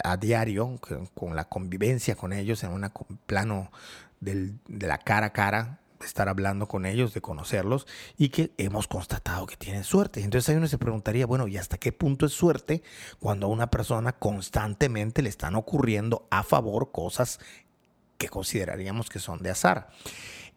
a 0.05 0.17
diario, 0.17 0.79
con, 1.13 1.35
la 1.35 1.49
convivencia 1.49 2.15
con 2.15 2.33
ellos 2.33 2.63
en 2.63 2.71
un 2.71 2.89
plano 3.27 3.73
de 4.21 4.55
la 4.69 4.99
cara 4.99 5.27
a 5.27 5.33
cara, 5.33 5.81
de 5.99 6.07
estar 6.07 6.29
hablando 6.29 6.69
con 6.69 6.87
ellos, 6.87 7.15
de 7.15 7.21
conocerlos 7.21 7.89
y 8.17 8.29
que 8.29 8.53
hemos 8.59 8.87
constatado 8.87 9.47
que 9.47 9.57
tienen 9.57 9.83
suerte. 9.83 10.23
Entonces 10.23 10.49
ahí 10.51 10.57
uno 10.57 10.69
se 10.69 10.79
preguntaría, 10.79 11.27
bueno, 11.27 11.49
¿y 11.49 11.57
hasta 11.57 11.79
qué 11.79 11.91
punto 11.91 12.27
es 12.27 12.33
suerte 12.33 12.85
cuando 13.19 13.47
a 13.47 13.51
una 13.51 13.69
persona 13.69 14.13
constantemente 14.13 15.21
le 15.21 15.31
están 15.31 15.57
ocurriendo 15.57 16.29
a 16.31 16.45
favor 16.45 16.93
cosas 16.93 17.41
que 18.19 18.29
consideraríamos 18.29 19.11
que 19.11 19.19
son 19.19 19.43
de 19.43 19.51
azar? 19.51 19.89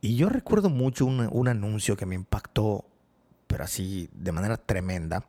Y 0.02 0.18
yo 0.18 0.30
recuerdo 0.30 0.70
mucho 0.70 1.08
un 1.08 1.48
anuncio 1.48 1.98
que 1.98 2.06
me 2.06 2.14
impactó 2.14 2.86
así 3.64 4.10
de 4.14 4.32
manera 4.32 4.58
tremenda. 4.58 5.28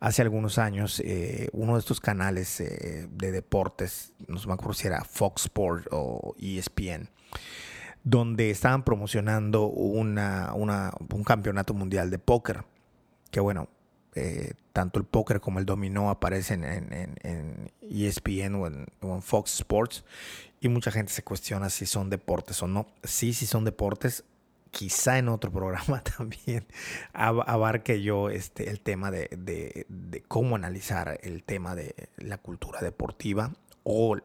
Hace 0.00 0.22
algunos 0.22 0.58
años, 0.58 1.00
eh, 1.04 1.48
uno 1.52 1.74
de 1.74 1.80
estos 1.80 2.00
canales 2.00 2.60
eh, 2.60 3.06
de 3.10 3.32
deportes, 3.32 4.14
no 4.28 4.38
sé 4.38 4.46
me 4.46 4.54
acuerdo 4.54 4.72
si 4.72 4.86
era 4.86 5.04
Fox 5.04 5.42
Sport 5.42 5.88
o 5.90 6.34
ESPN, 6.38 7.10
donde 8.02 8.50
estaban 8.50 8.82
promocionando 8.82 9.66
una, 9.66 10.54
un 10.54 11.24
campeonato 11.24 11.74
mundial 11.74 12.10
de 12.10 12.18
póker. 12.18 12.64
Que 13.30 13.40
bueno, 13.40 13.68
eh, 14.14 14.54
tanto 14.72 14.98
el 14.98 15.04
póker 15.04 15.40
como 15.40 15.58
el 15.58 15.66
dominó 15.66 16.10
aparecen 16.10 16.64
en, 16.64 17.70
ESPN 17.82 18.54
o 18.54 18.66
en, 18.66 19.22
Fox 19.22 19.54
Sports. 19.56 20.04
Y 20.60 20.68
mucha 20.68 20.90
gente 20.90 21.12
se 21.12 21.22
cuestiona 21.22 21.70
si 21.70 21.86
son 21.86 22.10
deportes 22.10 22.62
o 22.62 22.66
no. 22.66 22.86
Sí, 23.04 23.32
sí 23.32 23.46
son 23.46 23.64
deportes. 23.64 24.24
Quizá 24.70 25.18
en 25.18 25.28
otro 25.28 25.50
programa 25.50 26.02
también 26.16 26.66
abarque 27.12 28.02
yo 28.02 28.30
este, 28.30 28.70
el 28.70 28.80
tema 28.80 29.10
de, 29.10 29.28
de 29.88 30.22
cómo 30.28 30.56
analizar 30.56 31.18
el 31.22 31.42
tema 31.42 31.74
de 31.74 32.10
la 32.16 32.38
cultura 32.38 32.80
deportiva 32.80 33.52
o 33.82 34.16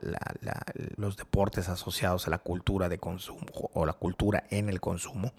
los 0.98 1.18
deportes 1.18 1.70
asociados 1.70 2.28
a 2.28 2.30
la 2.30 2.40
cultura 2.40 2.90
de 2.90 2.98
consumo 2.98 3.46
o 3.74 3.86
la 3.86 3.94
cultura 3.94 4.44
en 4.50 4.70
el 4.70 4.82
consumo. 4.82 5.34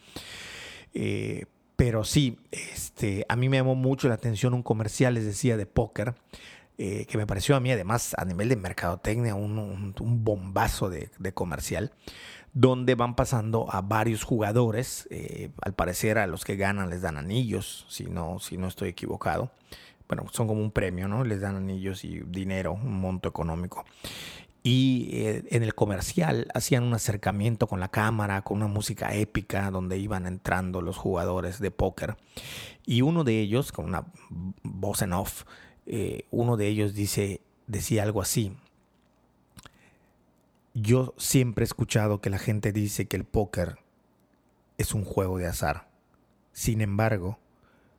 Eh, 0.95 1.45
pero 1.77 2.05
sí, 2.05 2.39
este, 2.51 3.27
a 3.29 3.37
mí 3.37 3.49
me 3.49 3.59
llamó 3.59 3.75
mucho 3.75 4.09
la 4.09 4.15
atención 4.15 4.55
un 4.55 4.63
comercial, 4.63 5.15
les 5.15 5.27
decía, 5.27 5.57
de 5.57 5.67
póker, 5.67 6.15
eh, 6.79 7.07
que 7.07 7.19
me 7.19 7.27
pareció 7.27 7.57
a 7.57 7.61
mí 7.61 7.71
además 7.71 8.15
a 8.19 8.25
nivel 8.25 8.49
de 8.49 8.57
mercadotecnia 8.57 9.35
un, 9.35 9.59
un, 9.59 10.25
bombazo 10.25 10.89
de, 10.89 11.11
comercial, 11.33 11.93
donde 12.59 12.95
van 12.95 13.15
pasando 13.15 13.67
a 13.71 13.83
varios 13.83 14.25
jugadores, 14.25 15.07
eh, 15.11 15.51
al 15.61 15.75
parecer 15.75 16.19
a 16.19 16.27
los 16.27 16.45
que 16.45 16.57
ganan 16.57 16.89
les 16.89 17.03
dan 17.03 17.19
anillos, 17.19 17.85
si 17.89 18.07
no, 18.07 18.39
si 18.39 18.57
no 18.57 18.67
estoy 18.67 18.89
equivocado 18.89 19.51
bueno, 20.09 20.27
son 20.33 20.47
como 20.47 20.63
un 20.63 20.71
premio, 20.71 21.09
¿no? 21.09 21.25
Les 21.25 21.41
dan 21.41 21.57
anillos 21.57 22.05
y 22.05 22.21
dinero, 22.21 22.75
un 22.75 23.01
monto 23.01 23.29
económico. 23.29 23.85
Y 24.63 25.11
eh, 25.13 25.45
en 25.51 25.63
el 25.63 25.75
comercial 25.75 26.49
hacían 26.55 26.83
un 26.83 26.95
acercamiento 26.95 27.67
con 27.67 27.79
la 27.81 27.89
cámara, 27.89 28.43
con 28.43 28.59
una 28.59 28.67
música 28.67 29.15
épica, 29.15 29.71
donde 29.71 29.99
iban 29.99 30.27
entrando 30.27 30.81
los 30.81 30.97
jugadores 30.97 31.61
de 31.61 31.71
póker. 31.71 32.17
Y 32.85 33.03
uno 33.03 33.25
de 33.25 33.41
ellos, 33.41 33.73
con 33.73 33.85
una 33.87 34.07
voz 34.63 35.03
en 35.03 35.13
off, 35.13 35.45
eh, 35.87 36.27
uno 36.31 36.57
de 36.57 36.67
ellos 36.67 36.95
dice, 36.95 37.41
decía 37.67 38.03
algo 38.03 38.21
así. 38.21 38.53
Yo 40.79 41.15
siempre 41.17 41.63
he 41.63 41.65
escuchado 41.65 42.21
que 42.21 42.29
la 42.29 42.39
gente 42.39 42.71
dice 42.71 43.07
que 43.07 43.17
el 43.17 43.25
póker 43.25 43.79
es 44.77 44.93
un 44.93 45.07
juego 45.07 45.39
de 45.39 45.47
azar. 45.47 45.89
Sin 46.53 46.83
embargo, 46.83 47.39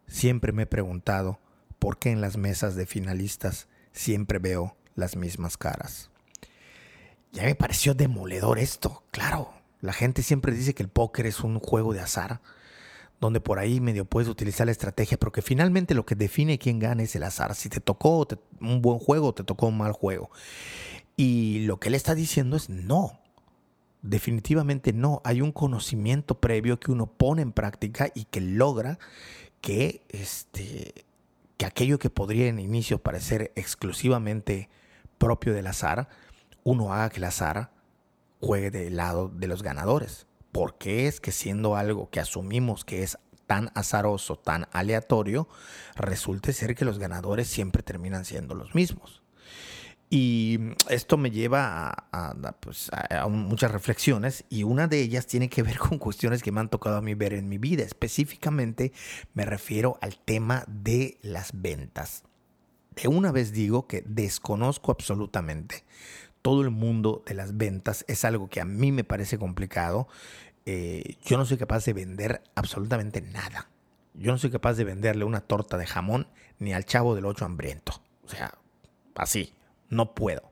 siempre 0.05 0.51
me 0.51 0.61
he 0.61 0.67
preguntado 0.67 1.39
¿por 1.79 1.97
qué 1.97 2.11
en 2.11 2.21
las 2.21 2.37
mesas 2.37 2.75
de 2.75 2.85
finalistas 2.85 3.67
siempre 3.93 4.37
veo 4.37 4.75
las 4.93 5.15
mismas 5.15 5.57
caras? 5.57 6.11
Ya 7.31 7.45
me 7.45 7.55
pareció 7.55 7.95
demoledor 7.95 8.59
esto, 8.59 9.01
claro. 9.09 9.55
La 9.81 9.91
gente 9.91 10.21
siempre 10.21 10.51
dice 10.51 10.75
que 10.75 10.83
el 10.83 10.89
póker 10.89 11.25
es 11.25 11.39
un 11.39 11.59
juego 11.59 11.93
de 11.93 12.01
azar, 12.01 12.41
donde 13.19 13.41
por 13.41 13.57
ahí 13.57 13.81
medio 13.81 14.05
puedes 14.05 14.29
utilizar 14.29 14.67
la 14.67 14.71
estrategia, 14.71 15.17
pero 15.17 15.31
que 15.31 15.41
finalmente 15.41 15.95
lo 15.95 16.05
que 16.05 16.13
define 16.13 16.59
quién 16.59 16.77
gana 16.77 17.01
es 17.01 17.15
el 17.15 17.23
azar. 17.23 17.55
Si 17.55 17.69
te 17.69 17.79
tocó 17.79 18.27
un 18.61 18.83
buen 18.83 18.99
juego 18.99 19.29
o 19.29 19.33
te 19.33 19.43
tocó 19.43 19.65
un 19.65 19.79
mal 19.79 19.93
juego. 19.93 20.29
Y 21.17 21.65
lo 21.65 21.79
que 21.79 21.89
él 21.89 21.95
está 21.95 22.13
diciendo 22.15 22.55
es 22.55 22.69
no. 22.69 23.19
Definitivamente 24.03 24.93
no. 24.93 25.21
Hay 25.25 25.41
un 25.41 25.51
conocimiento 25.51 26.39
previo 26.39 26.79
que 26.79 26.91
uno 26.91 27.07
pone 27.07 27.41
en 27.41 27.51
práctica 27.51 28.09
y 28.13 28.25
que 28.25 28.39
logra 28.39 28.99
que 29.59 30.03
este, 30.09 31.05
que 31.57 31.65
aquello 31.65 31.97
que 31.97 32.11
podría 32.11 32.47
en 32.47 32.59
inicio 32.59 32.99
parecer 32.99 33.51
exclusivamente 33.55 34.69
propio 35.17 35.53
del 35.53 35.67
azar, 35.67 36.07
uno 36.63 36.93
haga 36.93 37.09
que 37.09 37.17
el 37.17 37.23
azar 37.23 37.71
juegue 38.39 38.69
del 38.69 38.97
lado 38.97 39.29
de 39.29 39.47
los 39.47 39.63
ganadores. 39.63 40.27
Porque 40.51 41.07
es 41.07 41.19
que 41.19 41.31
siendo 41.31 41.75
algo 41.75 42.11
que 42.11 42.19
asumimos 42.19 42.85
que 42.85 43.01
es 43.01 43.17
tan 43.47 43.71
azaroso, 43.73 44.37
tan 44.37 44.67
aleatorio, 44.71 45.47
resulte 45.95 46.53
ser 46.53 46.75
que 46.75 46.85
los 46.85 46.99
ganadores 46.99 47.47
siempre 47.47 47.81
terminan 47.81 48.25
siendo 48.25 48.53
los 48.53 48.75
mismos? 48.75 49.23
Y 50.09 50.59
esto 50.89 51.17
me 51.17 51.31
lleva 51.31 51.89
a, 52.11 52.33
pues, 52.61 52.89
muchas 53.29 53.71
reflexiones 53.71 54.45
y 54.49 54.63
una 54.63 54.87
de 54.87 55.01
ellas 55.01 55.27
tiene 55.27 55.49
que 55.49 55.63
ver 55.63 55.77
con 55.79 55.97
cuestiones 55.97 56.41
que 56.41 56.51
me 56.51 56.61
han 56.61 56.69
tocado 56.69 56.97
a 56.97 57.01
mí 57.01 57.13
ver 57.13 57.33
en 57.33 57.49
mi 57.49 57.57
vida. 57.57 57.83
Específicamente 57.83 58.93
me 59.33 59.45
refiero 59.45 59.97
al 60.01 60.17
tema 60.17 60.63
de 60.67 61.17
las 61.21 61.51
ventas. 61.53 62.23
De 62.95 63.09
una 63.09 63.31
vez 63.31 63.51
digo 63.51 63.85
que 63.85 64.01
desconozco 64.07 64.91
absolutamente 64.91 65.83
todo 66.41 66.61
el 66.61 66.71
mundo 66.71 67.23
de 67.25 67.33
las 67.33 67.57
ventas. 67.57 68.05
Es 68.07 68.23
algo 68.23 68.49
que 68.49 68.61
a 68.61 68.65
mí 68.65 68.93
me 68.93 69.03
parece 69.03 69.37
complicado. 69.37 70.07
Eh, 70.65 71.17
yo 71.25 71.37
no 71.37 71.45
soy 71.45 71.57
capaz 71.57 71.83
de 71.85 71.91
vender 71.91 72.41
absolutamente 72.55 73.21
nada. 73.21 73.69
Yo 74.13 74.31
no 74.31 74.37
soy 74.37 74.49
capaz 74.49 74.75
de 74.75 74.85
venderle 74.85 75.25
una 75.25 75.41
torta 75.41 75.77
de 75.77 75.85
jamón 75.85 76.27
ni 76.59 76.73
al 76.73 76.85
chavo 76.85 77.13
del 77.13 77.25
ocho 77.25 77.45
hambriento. 77.45 78.01
O 78.23 78.29
sea, 78.29 78.57
así 79.15 79.53
no 79.89 80.13
puedo. 80.13 80.51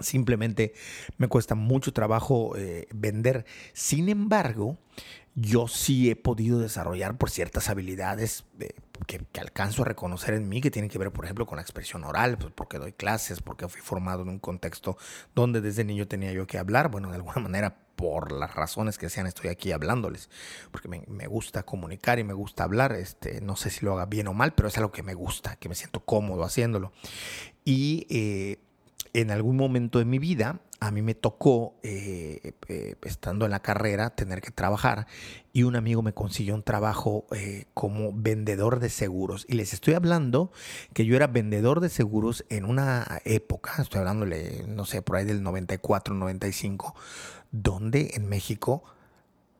Simplemente 0.00 0.74
me 1.18 1.28
cuesta 1.28 1.54
mucho 1.54 1.92
trabajo 1.92 2.56
eh, 2.56 2.88
vender. 2.92 3.44
Sin 3.72 4.08
embargo, 4.08 4.76
yo 5.36 5.68
sí 5.68 6.10
he 6.10 6.16
podido 6.16 6.58
desarrollar 6.58 7.16
por 7.16 7.30
ciertas 7.30 7.68
habilidades 7.68 8.44
eh, 8.60 8.70
que, 9.06 9.20
alcanzo 9.40 9.82
a 9.82 9.84
reconocer 9.84 10.34
en 10.34 10.48
mí, 10.48 10.60
que 10.60 10.70
tienen 10.70 10.90
que 10.90 10.98
ver, 10.98 11.12
por 11.12 11.24
ejemplo, 11.24 11.46
con 11.46 11.56
la 11.56 11.62
expresión 11.62 12.04
oral, 12.04 12.38
pues 12.38 12.52
porque 12.54 12.78
doy 12.78 12.92
clases, 12.92 13.40
porque 13.40 13.68
fui 13.68 13.80
formado 13.80 14.22
en 14.22 14.28
un 14.28 14.38
contexto 14.38 14.96
donde 15.34 15.60
desde 15.60 15.84
niño 15.84 16.08
tenía 16.08 16.32
yo 16.32 16.46
que 16.46 16.58
hablar. 16.58 16.90
Bueno, 16.90 17.10
de 17.10 17.16
alguna 17.16 17.40
manera, 17.40 17.83
por 17.96 18.32
las 18.32 18.54
razones 18.54 18.98
que 18.98 19.08
sean, 19.08 19.26
estoy 19.26 19.50
aquí 19.50 19.72
hablándoles, 19.72 20.28
porque 20.70 20.88
me, 20.88 21.26
gusta 21.26 21.62
comunicar 21.62 22.18
y 22.18 22.24
me 22.24 22.32
gusta 22.32 22.64
hablar. 22.64 22.92
Este, 22.92 23.40
no 23.40 23.56
sé 23.56 23.70
si 23.70 23.84
lo 23.84 23.94
haga 23.94 24.06
bien 24.06 24.28
o 24.28 24.34
mal, 24.34 24.54
pero 24.54 24.68
es 24.68 24.76
algo 24.76 24.92
que 24.92 25.02
me 25.02 25.14
gusta, 25.14 25.56
que 25.56 25.68
me 25.68 25.74
siento 25.74 26.00
cómodo 26.00 26.44
haciéndolo. 26.44 26.92
Y 27.64 28.06
eh, 28.10 28.58
en 29.12 29.30
algún 29.30 29.56
momento 29.56 29.98
de 29.98 30.04
mi 30.04 30.18
vida, 30.18 30.60
a 30.80 30.90
mí 30.90 31.00
me 31.00 31.14
tocó, 31.14 31.74
eh, 31.82 32.52
eh, 32.68 32.96
estando 33.02 33.46
en 33.46 33.52
la 33.52 33.60
carrera, 33.60 34.10
tener 34.10 34.42
que 34.42 34.50
trabajar 34.50 35.06
y 35.52 35.62
un 35.62 35.76
amigo 35.76 36.02
me 36.02 36.12
consiguió 36.12 36.54
un 36.54 36.62
trabajo 36.62 37.26
como 37.72 38.12
vendedor 38.12 38.80
de 38.80 38.90
seguros. 38.90 39.46
Y 39.48 39.54
les 39.54 39.72
estoy 39.72 39.94
hablando 39.94 40.52
que 40.92 41.06
yo 41.06 41.16
era 41.16 41.26
vendedor 41.28 41.80
de 41.80 41.88
seguros 41.88 42.44
en 42.50 42.64
una 42.64 43.20
época, 43.24 43.76
estoy 43.78 44.00
hablándole, 44.00 44.64
no 44.66 44.84
sé, 44.84 45.00
por 45.00 45.16
ahí 45.16 45.24
del 45.24 45.42
94, 45.42 46.14
95, 46.14 46.94
donde 47.54 48.10
en 48.14 48.28
México 48.28 48.82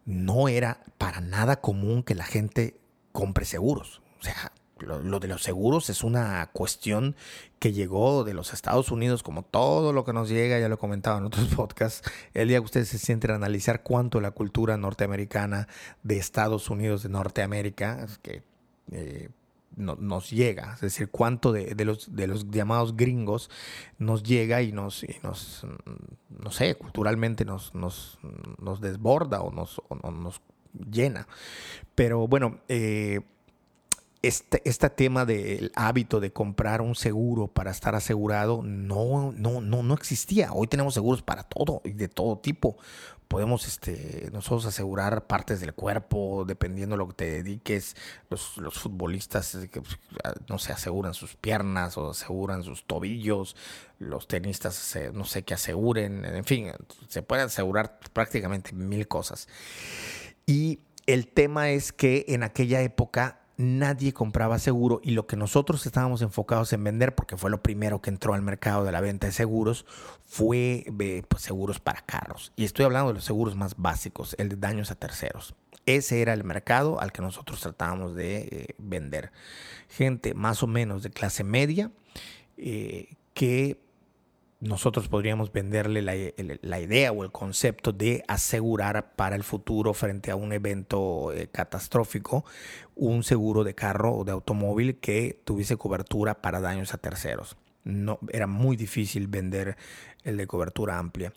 no 0.04 0.48
era 0.48 0.80
para 0.98 1.20
nada 1.20 1.60
común 1.60 2.02
que 2.02 2.16
la 2.16 2.24
gente 2.24 2.76
compre 3.12 3.44
seguros. 3.44 4.02
O 4.18 4.24
sea, 4.24 4.50
lo, 4.80 5.20
de 5.20 5.28
los 5.28 5.44
seguros 5.44 5.88
es 5.90 6.02
una 6.02 6.50
cuestión 6.52 7.14
que 7.60 7.72
llegó 7.72 8.24
de 8.24 8.34
los 8.34 8.52
Estados 8.52 8.90
Unidos, 8.90 9.22
como 9.22 9.42
todo 9.44 9.92
lo 9.92 10.04
que 10.04 10.12
nos 10.12 10.28
llega, 10.28 10.58
ya 10.58 10.68
lo 10.68 10.74
he 10.74 10.78
comentado 10.78 11.18
en 11.18 11.24
otros 11.24 11.46
podcasts. 11.54 12.02
El 12.34 12.48
día 12.48 12.58
que 12.58 12.64
ustedes 12.64 12.88
se 12.88 12.98
sienten 12.98 13.30
a 13.30 13.36
analizar 13.36 13.84
cuánto 13.84 14.20
la 14.20 14.32
cultura 14.32 14.76
norteamericana 14.76 15.68
de 16.02 16.16
Estados 16.16 16.70
Unidos, 16.70 17.04
de 17.04 17.10
Norteamérica, 17.10 18.08
que 18.22 18.42
eh, 18.90 19.28
nos 19.76 20.30
llega, 20.30 20.74
es 20.74 20.80
decir, 20.80 21.10
cuánto 21.10 21.52
de, 21.52 21.84
los, 21.84 22.14
de 22.14 22.26
los 22.26 22.50
llamados 22.50 22.96
gringos 22.96 23.50
nos 23.98 24.22
llega 24.22 24.62
y 24.62 24.72
nos, 24.72 25.04
no 25.22 26.50
sé, 26.50 26.74
culturalmente 26.76 27.44
nos, 27.44 27.74
nos, 27.74 28.18
desborda 28.80 29.40
o 29.40 29.50
nos, 29.50 29.80
nos 30.12 30.40
llena. 30.90 31.26
Pero 31.94 32.26
bueno, 32.28 32.60
eh, 32.68 33.20
este, 34.24 34.62
este 34.64 34.88
tema 34.88 35.26
del 35.26 35.70
hábito 35.74 36.18
de 36.18 36.32
comprar 36.32 36.80
un 36.80 36.94
seguro 36.94 37.46
para 37.46 37.70
estar 37.70 37.94
asegurado 37.94 38.62
no, 38.64 39.32
no, 39.32 39.60
no, 39.60 39.82
no 39.82 39.94
existía. 39.94 40.52
Hoy 40.52 40.66
tenemos 40.66 40.94
seguros 40.94 41.22
para 41.22 41.42
todo 41.42 41.82
y 41.84 41.92
de 41.92 42.08
todo 42.08 42.38
tipo. 42.38 42.78
Podemos 43.28 43.66
este, 43.66 44.30
nosotros 44.32 44.66
asegurar 44.66 45.26
partes 45.26 45.60
del 45.60 45.74
cuerpo, 45.74 46.44
dependiendo 46.46 46.94
de 46.94 46.98
lo 46.98 47.08
que 47.08 47.14
te 47.14 47.30
dediques. 47.30 47.96
Los, 48.30 48.56
los 48.56 48.74
futbolistas, 48.78 49.58
pues, 49.72 49.98
no 50.48 50.58
sé, 50.58 50.72
aseguran 50.72 51.14
sus 51.14 51.34
piernas 51.36 51.96
o 51.98 52.10
aseguran 52.10 52.62
sus 52.62 52.84
tobillos. 52.84 53.56
Los 53.98 54.28
tenistas, 54.28 54.96
no 55.12 55.24
sé, 55.24 55.42
qué 55.42 55.54
aseguren. 55.54 56.24
En 56.24 56.44
fin, 56.44 56.72
se 57.08 57.22
puede 57.22 57.42
asegurar 57.42 57.98
prácticamente 58.12 58.72
mil 58.72 59.08
cosas. 59.08 59.48
Y 60.46 60.80
el 61.06 61.28
tema 61.28 61.70
es 61.70 61.92
que 61.92 62.24
en 62.28 62.42
aquella 62.42 62.82
época 62.82 63.43
nadie 63.56 64.12
compraba 64.12 64.58
seguro 64.58 65.00
y 65.02 65.12
lo 65.12 65.26
que 65.26 65.36
nosotros 65.36 65.86
estábamos 65.86 66.22
enfocados 66.22 66.72
en 66.72 66.84
vender, 66.84 67.14
porque 67.14 67.36
fue 67.36 67.50
lo 67.50 67.62
primero 67.62 68.00
que 68.00 68.10
entró 68.10 68.34
al 68.34 68.42
mercado 68.42 68.84
de 68.84 68.92
la 68.92 69.00
venta 69.00 69.26
de 69.26 69.32
seguros, 69.32 69.86
fue 70.24 70.84
eh, 71.00 71.22
pues, 71.28 71.42
seguros 71.42 71.80
para 71.80 72.02
carros. 72.02 72.52
Y 72.56 72.64
estoy 72.64 72.84
hablando 72.84 73.08
de 73.08 73.14
los 73.14 73.24
seguros 73.24 73.56
más 73.56 73.76
básicos, 73.76 74.34
el 74.38 74.48
de 74.48 74.56
daños 74.56 74.90
a 74.90 74.96
terceros. 74.96 75.54
Ese 75.86 76.22
era 76.22 76.32
el 76.32 76.44
mercado 76.44 77.00
al 77.00 77.12
que 77.12 77.22
nosotros 77.22 77.60
tratábamos 77.60 78.14
de 78.14 78.48
eh, 78.50 78.74
vender. 78.78 79.32
Gente 79.88 80.34
más 80.34 80.62
o 80.62 80.66
menos 80.66 81.02
de 81.02 81.10
clase 81.10 81.44
media 81.44 81.90
eh, 82.56 83.14
que 83.34 83.83
nosotros 84.64 85.08
podríamos 85.08 85.52
venderle 85.52 86.00
la, 86.02 86.80
idea 86.80 87.12
o 87.12 87.22
el 87.22 87.30
concepto 87.30 87.92
de 87.92 88.24
asegurar 88.28 89.14
para 89.14 89.36
el 89.36 89.44
futuro 89.44 89.92
frente 89.92 90.30
a 90.30 90.36
un 90.36 90.52
evento 90.52 91.32
eh, 91.32 91.48
catastrófico 91.48 92.44
un 92.96 93.22
seguro 93.24 93.64
de 93.64 93.74
carro 93.74 94.14
o 94.14 94.24
de 94.24 94.32
automóvil 94.32 94.96
que 94.96 95.40
tuviese 95.44 95.76
cobertura 95.76 96.40
para 96.40 96.60
daños 96.60 96.94
a 96.94 96.98
terceros. 96.98 97.56
No, 97.84 98.18
era 98.32 98.46
muy 98.46 98.76
difícil 98.76 99.26
vender 99.26 99.76
el 100.22 100.36
de 100.36 100.46
cobertura 100.46 100.98
amplia. 100.98 101.32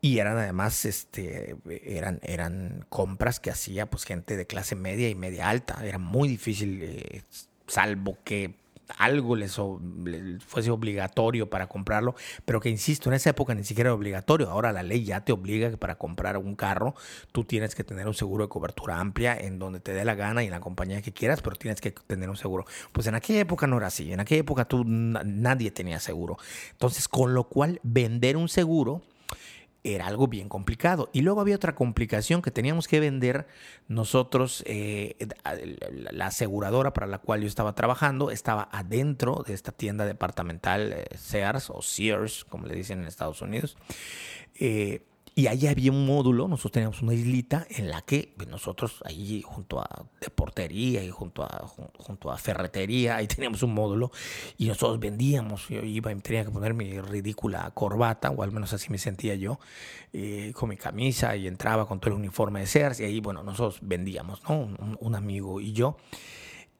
Y 0.00 0.18
eran 0.18 0.38
además, 0.38 0.84
este, 0.84 1.56
eran, 1.84 2.20
eran 2.22 2.86
compras 2.88 3.40
que 3.40 3.50
hacía 3.50 3.86
pues 3.86 4.04
gente 4.04 4.36
de 4.36 4.46
clase 4.46 4.76
media 4.76 5.08
y 5.08 5.14
media 5.14 5.48
alta. 5.48 5.84
Era 5.84 5.98
muy 5.98 6.28
difícil, 6.28 6.80
eh, 6.82 7.22
salvo 7.66 8.16
que 8.24 8.54
algo 8.96 9.36
les, 9.36 9.58
fuese 10.46 10.70
obligatorio 10.70 11.50
para 11.50 11.66
comprarlo, 11.66 12.14
pero 12.44 12.60
que 12.60 12.68
insisto, 12.68 13.10
en 13.10 13.14
esa 13.14 13.30
época 13.30 13.54
ni 13.54 13.64
siquiera 13.64 13.88
era 13.88 13.94
obligatorio. 13.94 14.50
Ahora 14.50 14.72
la 14.72 14.82
ley 14.82 15.04
ya 15.04 15.24
te 15.24 15.32
obliga 15.32 15.70
que 15.70 15.76
para 15.76 15.96
comprar 15.96 16.36
un 16.36 16.54
carro 16.54 16.94
tú 17.32 17.44
tienes 17.44 17.74
que 17.74 17.84
tener 17.84 18.06
un 18.06 18.14
seguro 18.14 18.44
de 18.44 18.48
cobertura 18.48 18.98
amplia 18.98 19.36
en 19.36 19.58
donde 19.58 19.80
te 19.80 19.92
dé 19.92 20.04
la 20.04 20.14
gana 20.14 20.42
y 20.42 20.46
en 20.46 20.52
la 20.52 20.60
compañía 20.60 21.02
que 21.02 21.12
quieras, 21.12 21.42
pero 21.42 21.56
tienes 21.56 21.80
que 21.80 21.90
tener 21.90 22.30
un 22.30 22.36
seguro. 22.36 22.64
Pues 22.92 23.06
en 23.06 23.14
aquella 23.14 23.40
época 23.40 23.66
no 23.66 23.76
era 23.76 23.88
así. 23.88 24.12
En 24.12 24.20
aquella 24.20 24.40
época 24.40 24.64
tú 24.64 24.84
nadie 24.86 25.70
tenía 25.70 26.00
seguro. 26.00 26.38
Entonces, 26.72 27.08
con 27.08 27.34
lo 27.34 27.44
cual 27.44 27.80
vender 27.82 28.36
un 28.36 28.48
seguro 28.48 29.02
era 29.94 30.06
algo 30.06 30.28
bien 30.28 30.48
complicado. 30.48 31.10
Y 31.12 31.22
luego 31.22 31.40
había 31.40 31.56
otra 31.56 31.74
complicación 31.74 32.42
que 32.42 32.50
teníamos 32.50 32.88
que 32.88 33.00
vender 33.00 33.46
nosotros, 33.88 34.62
eh, 34.66 35.16
la 36.12 36.26
aseguradora 36.26 36.92
para 36.92 37.06
la 37.06 37.18
cual 37.18 37.40
yo 37.40 37.46
estaba 37.46 37.74
trabajando 37.74 38.30
estaba 38.30 38.68
adentro 38.72 39.44
de 39.46 39.54
esta 39.54 39.72
tienda 39.72 40.04
departamental 40.04 40.92
eh, 40.92 41.06
Sears 41.16 41.70
o 41.70 41.82
Sears, 41.82 42.44
como 42.44 42.66
le 42.66 42.74
dicen 42.74 43.00
en 43.00 43.06
Estados 43.06 43.42
Unidos. 43.42 43.76
Eh, 44.54 45.07
y 45.38 45.46
ahí 45.46 45.68
había 45.68 45.92
un 45.92 46.04
módulo, 46.04 46.48
nosotros 46.48 46.72
teníamos 46.72 47.00
una 47.00 47.14
islita 47.14 47.64
en 47.70 47.90
la 47.90 48.02
que 48.02 48.34
pues, 48.36 48.48
nosotros 48.48 49.00
ahí 49.04 49.40
junto 49.46 49.78
a 49.78 50.06
deportería 50.20 51.04
y 51.04 51.10
junto 51.10 51.44
a, 51.44 51.64
junto 51.96 52.32
a 52.32 52.38
ferretería, 52.38 53.14
ahí 53.14 53.28
teníamos 53.28 53.62
un 53.62 53.72
módulo 53.72 54.10
y 54.56 54.66
nosotros 54.66 54.98
vendíamos. 54.98 55.68
Yo 55.68 55.84
iba 55.84 56.10
y 56.10 56.16
tenía 56.16 56.44
que 56.44 56.50
poner 56.50 56.74
mi 56.74 57.00
ridícula 57.00 57.70
corbata, 57.72 58.30
o 58.30 58.42
al 58.42 58.50
menos 58.50 58.72
así 58.72 58.90
me 58.90 58.98
sentía 58.98 59.36
yo, 59.36 59.60
eh, 60.12 60.52
con 60.56 60.70
mi 60.70 60.76
camisa 60.76 61.36
y 61.36 61.46
entraba 61.46 61.86
con 61.86 62.00
todo 62.00 62.14
el 62.14 62.18
uniforme 62.18 62.58
de 62.58 62.66
Sears 62.66 62.98
y 62.98 63.04
ahí, 63.04 63.20
bueno, 63.20 63.44
nosotros 63.44 63.78
vendíamos, 63.80 64.42
¿no? 64.42 64.58
Un, 64.58 64.98
un 65.00 65.14
amigo 65.14 65.60
y 65.60 65.72
yo. 65.72 65.98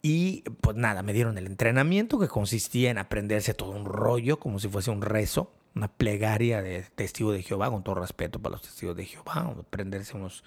Y 0.03 0.43
pues 0.63 0.77
nada, 0.77 1.05
me 1.05 1.13
dieron 1.13 1.39
el 1.39 1.47
entrenamiento 1.47 2.19
que 2.19 2.27
consistía 2.27 2.91
en 2.91 2.99
aprenderse 2.99 3.55
todo 3.55 3.71
un 3.71 3.85
rollo, 3.85 4.41
como 4.41 4.59
si 4.59 4.67
fuese 4.67 4.91
un 4.91 5.03
rezo 5.03 5.53
una 5.75 5.89
plegaria 5.89 6.63
de 6.63 6.83
testigo 6.95 7.33
de 7.33 7.43
Jehová, 7.43 7.71
con 7.71 7.83
todo 7.83 7.97
respeto 7.97 8.41
para 8.41 8.55
los 8.55 8.63
testigos 8.63 8.97
de 8.97 9.05
Jehová, 9.05 9.55
aprenderse 9.59 10.17
unos, 10.17 10.45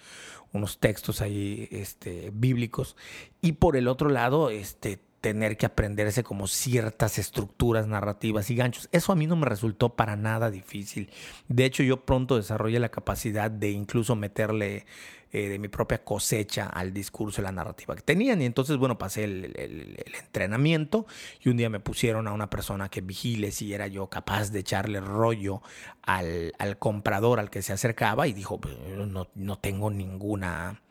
unos 0.51 0.79
textos 0.79 1.21
ahí 1.21 1.67
este, 1.71 2.31
bíblicos. 2.33 2.95
Y 3.41 3.53
por 3.53 3.77
el 3.77 3.87
otro 3.87 4.09
lado, 4.09 4.49
este, 4.49 4.99
tener 5.21 5.55
que 5.55 5.67
aprenderse 5.67 6.23
como 6.23 6.47
ciertas 6.47 7.19
estructuras 7.19 7.87
narrativas 7.87 8.49
y 8.49 8.55
ganchos. 8.55 8.89
Eso 8.91 9.11
a 9.13 9.15
mí 9.15 9.27
no 9.27 9.35
me 9.35 9.45
resultó 9.45 9.89
para 9.89 10.15
nada 10.15 10.49
difícil. 10.49 11.09
De 11.47 11.65
hecho, 11.65 11.83
yo 11.83 12.05
pronto 12.05 12.35
desarrollé 12.35 12.79
la 12.79 12.89
capacidad 12.89 13.51
de 13.51 13.69
incluso 13.69 14.15
meterle 14.15 14.85
eh, 15.33 15.47
de 15.47 15.59
mi 15.59 15.69
propia 15.69 16.03
cosecha 16.03 16.65
al 16.65 16.93
discurso 16.93 17.39
y 17.39 17.43
la 17.45 17.51
narrativa 17.51 17.95
que 17.95 18.01
tenían. 18.01 18.41
Y 18.41 18.45
entonces, 18.45 18.77
bueno, 18.77 18.97
pasé 18.97 19.23
el, 19.23 19.97
entrenamiento 20.21 21.05
y 21.41 21.49
un 21.49 21.57
día 21.57 21.69
me 21.69 21.79
pusieron 21.79 22.27
a 22.27 22.33
una 22.33 22.49
persona 22.49 22.89
que 22.89 23.01
vigile 23.01 23.51
si 23.51 23.73
era 23.73 23.87
yo 23.87 24.07
capaz 24.07 24.51
de 24.51 24.59
echarle 24.59 24.99
rollo 24.99 25.61
al, 26.01 26.53
comprador 26.79 27.39
al 27.39 27.49
que 27.49 27.61
se 27.61 27.71
acercaba 27.71 28.27
y 28.27 28.33
dijo, 28.33 28.59
pues, 28.59 28.75
no, 29.07 29.29
no 29.33 29.57
tengo 29.57 29.89
ninguna, 29.89 30.81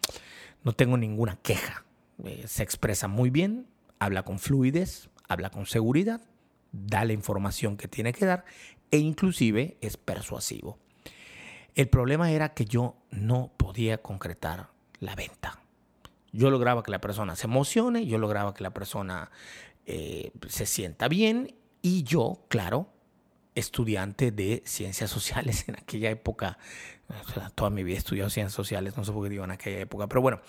no 0.65 0.73
tengo 0.73 0.97
ninguna 0.97 1.37
queja. 1.37 1.85
Eh, 2.25 2.45
se 2.47 2.63
expresa 2.63 3.09
muy 3.09 3.31
bien, 3.31 3.67
habla 3.99 4.23
con 4.23 4.39
fluidez, 4.39 5.11
habla 5.29 5.51
con 5.51 5.67
seguridad, 5.67 6.21
da 6.73 7.05
la 7.05 7.13
información 7.13 7.77
que 7.77 7.89
tiene 7.89 8.13
que 8.13 8.25
dar 8.25 8.45
e 8.91 8.99
inclusive 8.99 9.77
es 9.81 9.97
persuasivo. 9.97 10.79
El 11.75 11.89
problema 11.89 12.31
era 12.31 12.55
que 12.55 12.65
yo 12.65 12.97
no 13.11 13.53
podía 13.57 13.99
concretar 13.99 14.71
la 14.99 15.15
venta. 15.15 15.61
Yo 16.33 16.51
lograba 16.51 16.83
que 16.83 16.91
la 16.91 17.01
persona 17.01 17.37
se 17.37 17.47
emocione, 17.47 18.07
yo 18.07 18.19
lograba 18.19 18.55
que 18.55 18.63
la 18.63 18.71
persona 18.71 19.31
eh, 19.87 20.33
se 20.49 20.67
sienta 20.67 21.09
bien 21.09 21.57
y 21.83 22.03
yo, 22.05 22.45
claro, 22.49 22.89
estudiante 23.55 24.31
de 24.31 24.63
ciencias 24.65 25.11
sociales 25.11 25.65
en 25.69 25.77
aquella 25.77 26.11
época, 26.11 26.59
toda 27.55 27.71
mi 27.71 27.83
vida 27.83 27.97
he 27.97 27.99
estudiado 27.99 28.31
ciencias 28.31 28.55
sociales, 28.55 28.97
no 28.97 29.05
sé 29.05 29.13
por 29.13 29.25
qué 29.25 29.31
digo 29.31 29.45
en 29.45 29.51
aquella 29.51 29.81
época, 29.81 30.07
pero 30.07 30.23
bueno, 30.23 30.41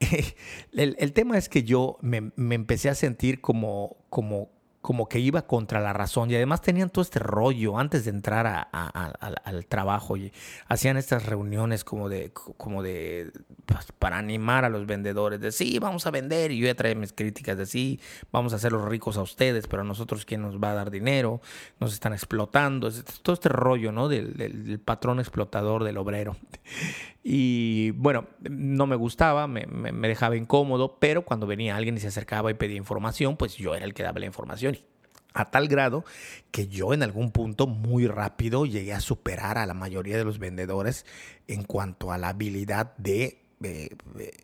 el, 0.72 1.12
tema 1.12 1.36
es 1.36 1.48
que 1.48 1.62
yo 1.62 1.98
me, 2.00 2.32
me, 2.36 2.54
empecé 2.54 2.88
a 2.88 2.94
sentir 2.94 3.40
como, 3.40 3.98
como, 4.08 4.50
como 4.86 5.08
que 5.08 5.18
iba 5.18 5.42
contra 5.42 5.80
la 5.80 5.92
razón. 5.92 6.30
Y 6.30 6.36
además 6.36 6.62
tenían 6.62 6.90
todo 6.90 7.02
este 7.02 7.18
rollo 7.18 7.76
antes 7.76 8.04
de 8.04 8.12
entrar 8.12 8.68
al 8.70 9.66
trabajo. 9.66 10.16
Y 10.16 10.32
hacían 10.68 10.96
estas 10.96 11.26
reuniones 11.26 11.82
como 11.82 12.08
de, 12.08 12.30
como 12.32 12.84
de, 12.84 13.32
pues, 13.64 13.90
para 13.98 14.16
animar 14.18 14.64
a 14.64 14.68
los 14.68 14.86
vendedores 14.86 15.40
de 15.40 15.50
sí, 15.50 15.80
vamos 15.80 16.06
a 16.06 16.12
vender 16.12 16.52
y 16.52 16.58
yo 16.58 16.66
ya 16.66 16.76
traía 16.76 16.94
mis 16.94 17.12
críticas 17.12 17.58
de 17.58 17.66
sí, 17.66 17.98
vamos 18.30 18.52
a 18.52 18.56
hacerlos 18.56 18.84
ricos 18.84 19.16
a 19.16 19.22
ustedes, 19.22 19.66
pero 19.66 19.82
a 19.82 19.84
nosotros 19.84 20.24
quién 20.24 20.42
nos 20.42 20.62
va 20.62 20.70
a 20.70 20.74
dar 20.74 20.92
dinero, 20.92 21.40
nos 21.80 21.92
están 21.92 22.12
explotando, 22.12 22.88
todo 23.22 23.34
este 23.34 23.48
rollo, 23.48 23.90
¿no? 23.90 24.06
Del, 24.06 24.80
patrón 24.84 25.18
explotador 25.18 25.82
del 25.82 25.98
obrero. 25.98 26.36
Y 27.28 27.90
bueno, 27.90 28.28
no 28.48 28.86
me 28.86 28.94
gustaba, 28.94 29.48
me, 29.48 29.66
me, 29.66 30.06
dejaba 30.06 30.36
incómodo, 30.36 30.96
pero 31.00 31.24
cuando 31.24 31.44
venía 31.44 31.74
alguien 31.74 31.96
y 31.96 32.00
se 32.00 32.06
acercaba 32.06 32.52
y 32.52 32.54
pedía 32.54 32.76
información, 32.76 33.36
pues 33.36 33.56
yo 33.56 33.74
era 33.74 33.84
el 33.84 33.94
que 33.94 34.04
daba 34.04 34.20
la 34.20 34.26
información. 34.26 34.78
A 35.34 35.50
tal 35.50 35.66
grado 35.66 36.04
que 36.52 36.68
yo 36.68 36.94
en 36.94 37.02
algún 37.02 37.32
punto 37.32 37.66
muy 37.66 38.06
rápido 38.06 38.64
llegué 38.64 38.92
a 38.92 39.00
superar 39.00 39.58
a 39.58 39.66
la 39.66 39.74
mayoría 39.74 40.16
de 40.16 40.22
los 40.22 40.38
vendedores 40.38 41.04
en 41.48 41.64
cuanto 41.64 42.12
a 42.12 42.18
la 42.18 42.28
habilidad 42.28 42.96
de 42.96 43.42
eh, 43.64 43.88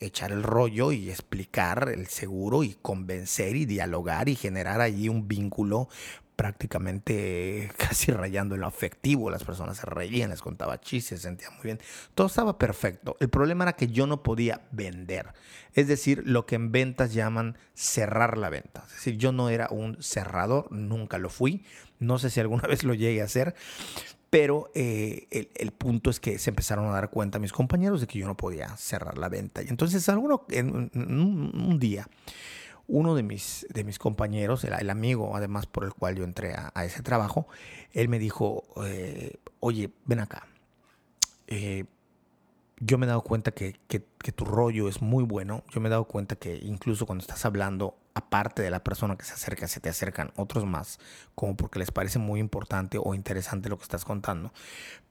echar 0.00 0.32
el 0.32 0.42
rollo 0.42 0.90
y 0.90 1.08
explicar 1.08 1.88
el 1.94 2.08
seguro 2.08 2.64
y 2.64 2.74
convencer 2.82 3.54
y 3.54 3.64
dialogar 3.64 4.28
y 4.28 4.34
generar 4.34 4.80
allí 4.80 5.08
un 5.08 5.28
vínculo 5.28 5.88
prácticamente 6.36 7.70
casi 7.78 8.12
rayando 8.12 8.54
en 8.54 8.62
lo 8.62 8.66
afectivo. 8.66 9.30
Las 9.30 9.44
personas 9.44 9.78
se 9.78 9.86
reían, 9.86 10.30
les 10.30 10.42
contaba 10.42 10.80
chistes, 10.80 11.20
se 11.20 11.28
sentían 11.28 11.52
muy 11.54 11.64
bien. 11.64 11.80
Todo 12.14 12.26
estaba 12.26 12.58
perfecto. 12.58 13.16
El 13.20 13.28
problema 13.28 13.64
era 13.64 13.74
que 13.74 13.88
yo 13.88 14.06
no 14.06 14.22
podía 14.22 14.62
vender. 14.72 15.32
Es 15.74 15.88
decir, 15.88 16.22
lo 16.26 16.46
que 16.46 16.56
en 16.56 16.72
ventas 16.72 17.14
llaman 17.14 17.56
cerrar 17.74 18.38
la 18.38 18.50
venta. 18.50 18.84
Es 18.86 18.94
decir, 18.94 19.16
yo 19.16 19.32
no 19.32 19.48
era 19.48 19.68
un 19.70 20.02
cerrador, 20.02 20.70
nunca 20.70 21.18
lo 21.18 21.30
fui. 21.30 21.64
No 21.98 22.18
sé 22.18 22.30
si 22.30 22.40
alguna 22.40 22.62
vez 22.68 22.84
lo 22.84 22.94
llegué 22.94 23.22
a 23.22 23.24
hacer. 23.24 23.54
Pero 24.30 24.70
eh, 24.74 25.50
el, 25.56 25.72
punto 25.72 26.08
es 26.08 26.18
que 26.18 26.38
se 26.38 26.48
empezaron 26.48 26.86
a 26.86 26.92
dar 26.92 27.10
cuenta 27.10 27.38
mis 27.38 27.52
compañeros 27.52 28.00
de 28.00 28.06
que 28.06 28.18
yo 28.18 28.26
no 28.26 28.34
podía 28.34 28.74
cerrar 28.78 29.18
la 29.18 29.28
venta. 29.28 29.62
Y 29.62 29.68
entonces, 29.68 30.08
alguno, 30.08 30.46
en 30.48 30.90
un 30.94 31.78
día, 31.78 32.08
uno 32.88 33.14
de 33.14 33.22
mis, 33.22 33.66
de 33.70 33.84
mis 33.84 33.98
compañeros, 33.98 34.64
el, 34.64 34.90
amigo 34.90 35.36
además 35.36 35.66
por 35.66 35.84
el 35.84 35.94
cual 35.94 36.16
yo 36.16 36.24
entré 36.24 36.54
a, 36.54 36.84
ese 36.84 37.02
trabajo, 37.02 37.46
él 37.92 38.08
me 38.08 38.18
dijo, 38.18 38.64
eh, 38.84 39.38
oye, 39.60 39.90
ven 40.04 40.20
acá. 40.20 40.46
Eh, 41.46 41.84
yo 42.84 42.98
me 42.98 43.06
he 43.06 43.08
dado 43.08 43.22
cuenta 43.22 43.52
que, 43.52 43.76
que, 43.86 44.00
tu 44.32 44.44
rollo 44.44 44.88
es 44.88 45.02
muy 45.02 45.22
bueno. 45.22 45.62
Yo 45.70 45.80
me 45.80 45.88
he 45.88 45.90
dado 45.90 46.04
cuenta 46.04 46.34
que 46.34 46.56
incluso 46.56 47.06
cuando 47.06 47.22
estás 47.22 47.44
hablando, 47.44 47.96
aparte 48.14 48.62
de 48.62 48.70
la 48.70 48.82
persona 48.82 49.16
que 49.16 49.24
se 49.24 49.34
acerca, 49.34 49.68
se 49.68 49.78
te 49.78 49.88
acercan 49.88 50.32
otros 50.36 50.66
más, 50.66 50.98
como 51.36 51.56
porque 51.56 51.78
les 51.78 51.92
parece 51.92 52.18
muy 52.18 52.40
importante 52.40 52.98
o 53.00 53.14
interesante 53.14 53.68
lo 53.68 53.76
que 53.76 53.84
estás 53.84 54.04
contando. 54.04 54.52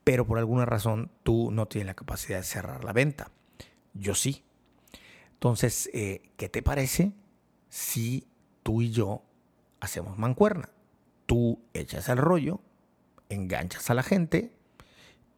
Pero 0.04 0.26
por 0.28 0.38
alguna 0.38 0.66
razón 0.66 1.12
tú 1.24 1.50
no 1.52 1.68
tienes 1.68 1.88
la 1.88 1.94
capacidad 1.94 2.40
de 2.40 2.44
cerrar 2.44 2.84
la 2.84 2.92
venta. 2.92 3.32
Yo 3.94 4.16
sí. 4.16 4.44
Entonces, 5.34 5.90
eh, 5.94 6.22
¿qué 6.36 6.50
te 6.50 6.62
parece 6.62 7.14
si 7.72 8.28
tú 8.64 8.82
y 8.82 8.92
yo 8.92 9.24
hacemos 9.80 10.20
mancuerna. 10.20 10.70
Tú 11.26 11.60
echas 11.74 12.10
el 12.10 12.18
rollo, 12.18 12.60
enganchas 13.30 13.90
a 13.90 13.94
la 13.94 14.04
gente 14.04 14.52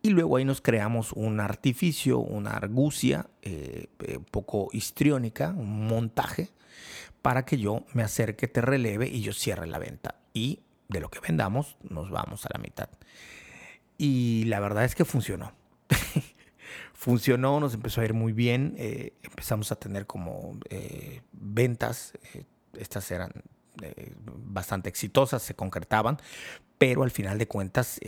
y 0.02 0.10
luego 0.10 0.36
ahí 0.36 0.44
nos 0.44 0.60
creamos 0.60 1.14
un 1.14 1.40
artificio, 1.40 2.18
una 2.18 2.52
argucia 2.52 3.28
eh, 3.44 3.88
eh, 4.00 4.18
un 4.18 4.26
poco 4.26 4.70
histriónica, 4.74 5.54
un 5.56 5.88
montaje, 5.88 6.50
para 7.22 7.46
que 7.46 7.58
yo 7.58 7.86
me 7.94 8.04
acerque, 8.04 8.48
te 8.48 8.62
releve 8.62 9.08
y 9.08 9.22
yo 9.22 9.32
cierre 9.32 9.68
la 9.68 9.78
venta. 9.78 10.16
Y 10.34 10.60
de 10.90 11.00
lo 11.00 11.10
que 11.10 11.20
vendamos 11.20 11.78
nos 11.88 12.10
vamos 12.10 12.46
a 12.46 12.50
la 12.52 12.60
mitad. 12.60 12.90
Y 13.98 14.46
la 14.46 14.60
verdad 14.60 14.84
es 14.86 14.96
que 14.96 15.06
funcionó. 15.06 15.54
Funcionó, 16.94 17.60
nos 17.60 17.74
empezó 17.74 18.02
a 18.02 18.06
ir 18.06 18.14
muy 18.14 18.34
bien, 18.34 18.76
eh, 18.78 19.14
empezamos 19.24 19.72
a 19.72 19.76
tener 19.76 20.06
como 20.06 20.58
eh, 20.70 21.22
ventas, 21.32 22.14
eh, 22.34 22.44
estas 22.78 23.10
eran 23.12 23.32
bastante 24.26 24.88
exitosas, 24.88 25.42
se 25.42 25.56
concretaban, 25.56 26.20
Pero 26.78 27.04
al 27.04 27.12
final 27.12 27.38
de 27.40 27.48
cuentas, 27.48 28.00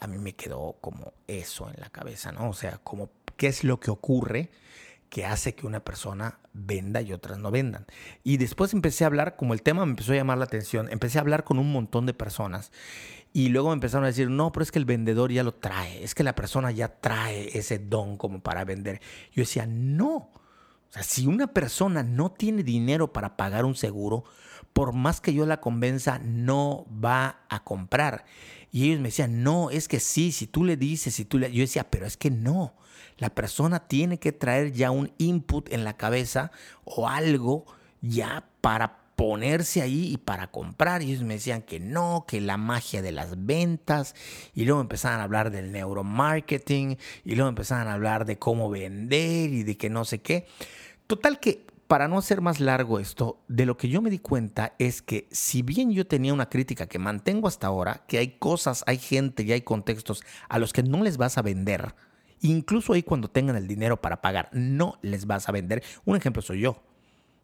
a 0.00 0.06
mí 0.06 0.18
me 0.18 0.34
quedó 0.34 0.76
como 0.80 1.12
eso 1.28 1.70
en 1.70 1.78
la 1.78 1.88
cabeza, 1.90 2.32
¿no? 2.32 2.48
O 2.48 2.52
sea, 2.52 2.78
como 2.78 3.10
qué 3.36 3.46
es 3.46 3.64
lo 3.64 3.78
que 3.78 3.90
ocurre 3.90 4.50
que 5.14 5.24
hace 5.24 5.54
que 5.54 5.66
una 5.66 5.78
persona 5.78 6.40
venda 6.52 7.00
y 7.00 7.12
otras 7.12 7.38
no 7.38 7.52
vendan. 7.52 7.86
Y 8.24 8.36
después 8.36 8.72
empecé 8.72 9.04
a 9.04 9.06
hablar, 9.06 9.36
como 9.36 9.54
el 9.54 9.62
tema 9.62 9.84
me 9.84 9.92
empezó 9.92 10.12
a 10.12 10.16
llamar 10.16 10.38
la 10.38 10.44
atención, 10.44 10.88
empecé 10.90 11.18
a 11.18 11.20
hablar 11.20 11.44
con 11.44 11.60
un 11.60 11.70
montón 11.70 12.06
de 12.06 12.14
personas 12.14 12.72
y 13.36 13.48
luego 13.48 13.70
me 13.70 13.74
empezaron 13.74 14.04
a 14.04 14.06
decir, 14.06 14.30
no, 14.30 14.52
pero 14.52 14.62
es 14.62 14.70
que 14.70 14.78
el 14.78 14.84
vendedor 14.84 15.32
ya 15.32 15.42
lo 15.42 15.54
trae, 15.54 16.04
es 16.04 16.14
que 16.14 16.22
la 16.22 16.36
persona 16.36 16.70
ya 16.70 17.00
trae 17.00 17.58
ese 17.58 17.80
don 17.80 18.16
como 18.16 18.40
para 18.40 18.64
vender. 18.64 19.00
Yo 19.32 19.42
decía, 19.42 19.66
no, 19.66 20.14
o 20.14 20.30
sea, 20.88 21.02
si 21.02 21.26
una 21.26 21.48
persona 21.48 22.04
no 22.04 22.30
tiene 22.30 22.62
dinero 22.62 23.12
para 23.12 23.36
pagar 23.36 23.64
un 23.64 23.74
seguro, 23.74 24.22
por 24.72 24.92
más 24.92 25.20
que 25.20 25.34
yo 25.34 25.46
la 25.46 25.60
convenza, 25.60 26.20
no 26.20 26.86
va 27.04 27.40
a 27.48 27.64
comprar. 27.64 28.24
Y 28.70 28.84
ellos 28.84 29.00
me 29.00 29.08
decían, 29.08 29.42
no, 29.42 29.70
es 29.70 29.88
que 29.88 29.98
sí, 29.98 30.30
si 30.30 30.46
tú 30.46 30.62
le 30.62 30.76
dices, 30.76 31.16
si 31.16 31.24
tú 31.24 31.38
le... 31.38 31.50
Yo 31.50 31.62
decía, 31.62 31.90
pero 31.90 32.06
es 32.06 32.16
que 32.16 32.30
no. 32.30 32.76
La 33.18 33.30
persona 33.30 33.88
tiene 33.88 34.20
que 34.20 34.30
traer 34.30 34.70
ya 34.70 34.92
un 34.92 35.12
input 35.18 35.72
en 35.72 35.82
la 35.82 35.96
cabeza 35.96 36.52
o 36.84 37.08
algo 37.08 37.66
ya 38.00 38.48
para 38.60 39.03
ponerse 39.16 39.82
ahí 39.82 40.12
y 40.12 40.16
para 40.16 40.50
comprar. 40.50 41.02
Y 41.02 41.12
ellos 41.12 41.22
me 41.22 41.34
decían 41.34 41.62
que 41.62 41.80
no, 41.80 42.24
que 42.26 42.40
la 42.40 42.56
magia 42.56 43.02
de 43.02 43.12
las 43.12 43.44
ventas. 43.46 44.14
Y 44.54 44.64
luego 44.64 44.80
empezaban 44.80 45.20
a 45.20 45.24
hablar 45.24 45.50
del 45.50 45.72
neuromarketing. 45.72 46.98
Y 47.24 47.34
luego 47.34 47.48
empezaban 47.48 47.88
a 47.88 47.94
hablar 47.94 48.24
de 48.24 48.38
cómo 48.38 48.70
vender 48.70 49.50
y 49.50 49.62
de 49.62 49.76
que 49.76 49.90
no 49.90 50.04
sé 50.04 50.20
qué. 50.20 50.46
Total 51.06 51.38
que, 51.40 51.66
para 51.86 52.08
no 52.08 52.18
hacer 52.18 52.40
más 52.40 52.60
largo 52.60 52.98
esto, 52.98 53.42
de 53.48 53.66
lo 53.66 53.76
que 53.76 53.88
yo 53.88 54.00
me 54.00 54.10
di 54.10 54.18
cuenta 54.18 54.74
es 54.78 55.02
que 55.02 55.28
si 55.30 55.62
bien 55.62 55.92
yo 55.92 56.06
tenía 56.06 56.32
una 56.32 56.48
crítica 56.48 56.86
que 56.86 56.98
mantengo 56.98 57.46
hasta 57.48 57.66
ahora, 57.66 58.04
que 58.08 58.18
hay 58.18 58.38
cosas, 58.38 58.84
hay 58.86 58.98
gente 58.98 59.42
y 59.42 59.52
hay 59.52 59.60
contextos 59.60 60.22
a 60.48 60.58
los 60.58 60.72
que 60.72 60.82
no 60.82 61.02
les 61.02 61.18
vas 61.18 61.36
a 61.36 61.42
vender, 61.42 61.94
Incluso 62.44 62.92
ahí 62.92 63.02
cuando 63.02 63.28
tengan 63.28 63.56
el 63.56 63.66
dinero 63.66 64.02
para 64.02 64.20
pagar, 64.20 64.50
no 64.52 64.98
les 65.00 65.26
vas 65.26 65.48
a 65.48 65.52
vender. 65.52 65.82
Un 66.04 66.16
ejemplo 66.16 66.42
soy 66.42 66.60
yo. 66.60 66.82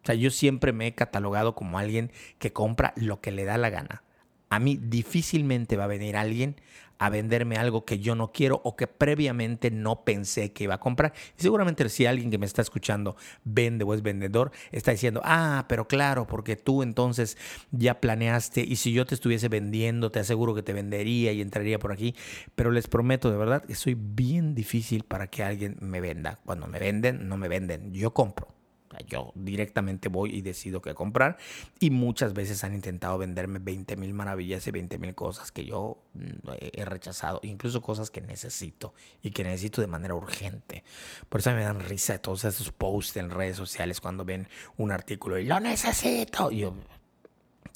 O 0.03 0.05
sea, 0.05 0.15
yo 0.15 0.31
siempre 0.31 0.73
me 0.73 0.87
he 0.87 0.95
catalogado 0.95 1.55
como 1.55 1.77
alguien 1.77 2.11
que 2.39 2.53
compra 2.53 2.93
lo 2.95 3.21
que 3.21 3.31
le 3.31 3.45
da 3.45 3.57
la 3.57 3.69
gana 3.69 4.03
a 4.51 4.59
mí 4.59 4.77
difícilmente 4.77 5.77
va 5.77 5.85
a 5.85 5.87
venir 5.87 6.17
alguien 6.17 6.57
a 6.99 7.09
venderme 7.09 7.55
algo 7.55 7.83
que 7.83 7.97
yo 7.97 8.13
no 8.13 8.31
quiero 8.31 8.61
o 8.63 8.75
que 8.75 8.85
previamente 8.85 9.71
no 9.71 10.03
pensé 10.03 10.51
que 10.51 10.65
iba 10.65 10.75
a 10.75 10.79
comprar. 10.79 11.13
Y 11.39 11.41
seguramente 11.41 11.87
si 11.89 12.05
alguien 12.05 12.29
que 12.29 12.37
me 12.37 12.45
está 12.45 12.61
escuchando 12.61 13.15
vende 13.43 13.85
o 13.85 13.93
es 13.95 14.03
vendedor, 14.03 14.51
está 14.71 14.91
diciendo, 14.91 15.21
ah, 15.23 15.65
pero 15.67 15.87
claro, 15.87 16.27
porque 16.27 16.57
tú 16.57 16.83
entonces 16.83 17.37
ya 17.71 17.99
planeaste 17.99 18.61
y 18.61 18.75
si 18.75 18.91
yo 18.91 19.07
te 19.07 19.15
estuviese 19.15 19.47
vendiendo, 19.47 20.11
te 20.11 20.19
aseguro 20.19 20.53
que 20.53 20.61
te 20.61 20.73
vendería 20.73 21.31
y 21.31 21.41
entraría 21.41 21.79
por 21.79 21.91
aquí. 21.91 22.13
Pero 22.53 22.69
les 22.69 22.87
prometo 22.87 23.31
de 23.31 23.37
verdad 23.37 23.63
que 23.63 23.73
soy 23.73 23.95
bien 23.97 24.53
difícil 24.53 25.03
para 25.03 25.27
que 25.27 25.43
alguien 25.43 25.77
me 25.79 26.01
venda. 26.01 26.39
Cuando 26.45 26.67
me 26.67 26.77
venden, 26.77 27.27
no 27.27 27.37
me 27.37 27.47
venden, 27.47 27.93
yo 27.93 28.13
compro. 28.13 28.60
Yo 29.07 29.31
directamente 29.35 30.09
voy 30.09 30.35
y 30.35 30.41
decido 30.41 30.81
qué 30.81 30.93
comprar. 30.93 31.37
Y 31.79 31.89
muchas 31.89 32.33
veces 32.33 32.63
han 32.63 32.73
intentado 32.73 33.17
venderme 33.17 33.59
20 33.59 33.95
mil 33.95 34.13
maravillas 34.13 34.65
y 34.67 34.71
20 34.71 34.97
mil 34.97 35.15
cosas 35.15 35.51
que 35.51 35.65
yo 35.65 36.03
mm, 36.13 36.49
he 36.59 36.85
rechazado. 36.85 37.39
Incluso 37.43 37.81
cosas 37.81 38.09
que 38.09 38.21
necesito 38.21 38.93
y 39.21 39.31
que 39.31 39.43
necesito 39.43 39.81
de 39.81 39.87
manera 39.87 40.15
urgente. 40.15 40.83
Por 41.29 41.39
eso 41.39 41.51
me 41.51 41.63
dan 41.63 41.79
risa 41.79 42.13
de 42.13 42.19
todos 42.19 42.45
esos 42.45 42.71
posts 42.71 43.17
en 43.17 43.29
redes 43.29 43.57
sociales 43.57 44.01
cuando 44.01 44.25
ven 44.25 44.47
un 44.77 44.91
artículo 44.91 45.37
y 45.39 45.45
lo 45.45 45.59
necesito. 45.59 46.51
Y 46.51 46.59
yo, 46.59 46.73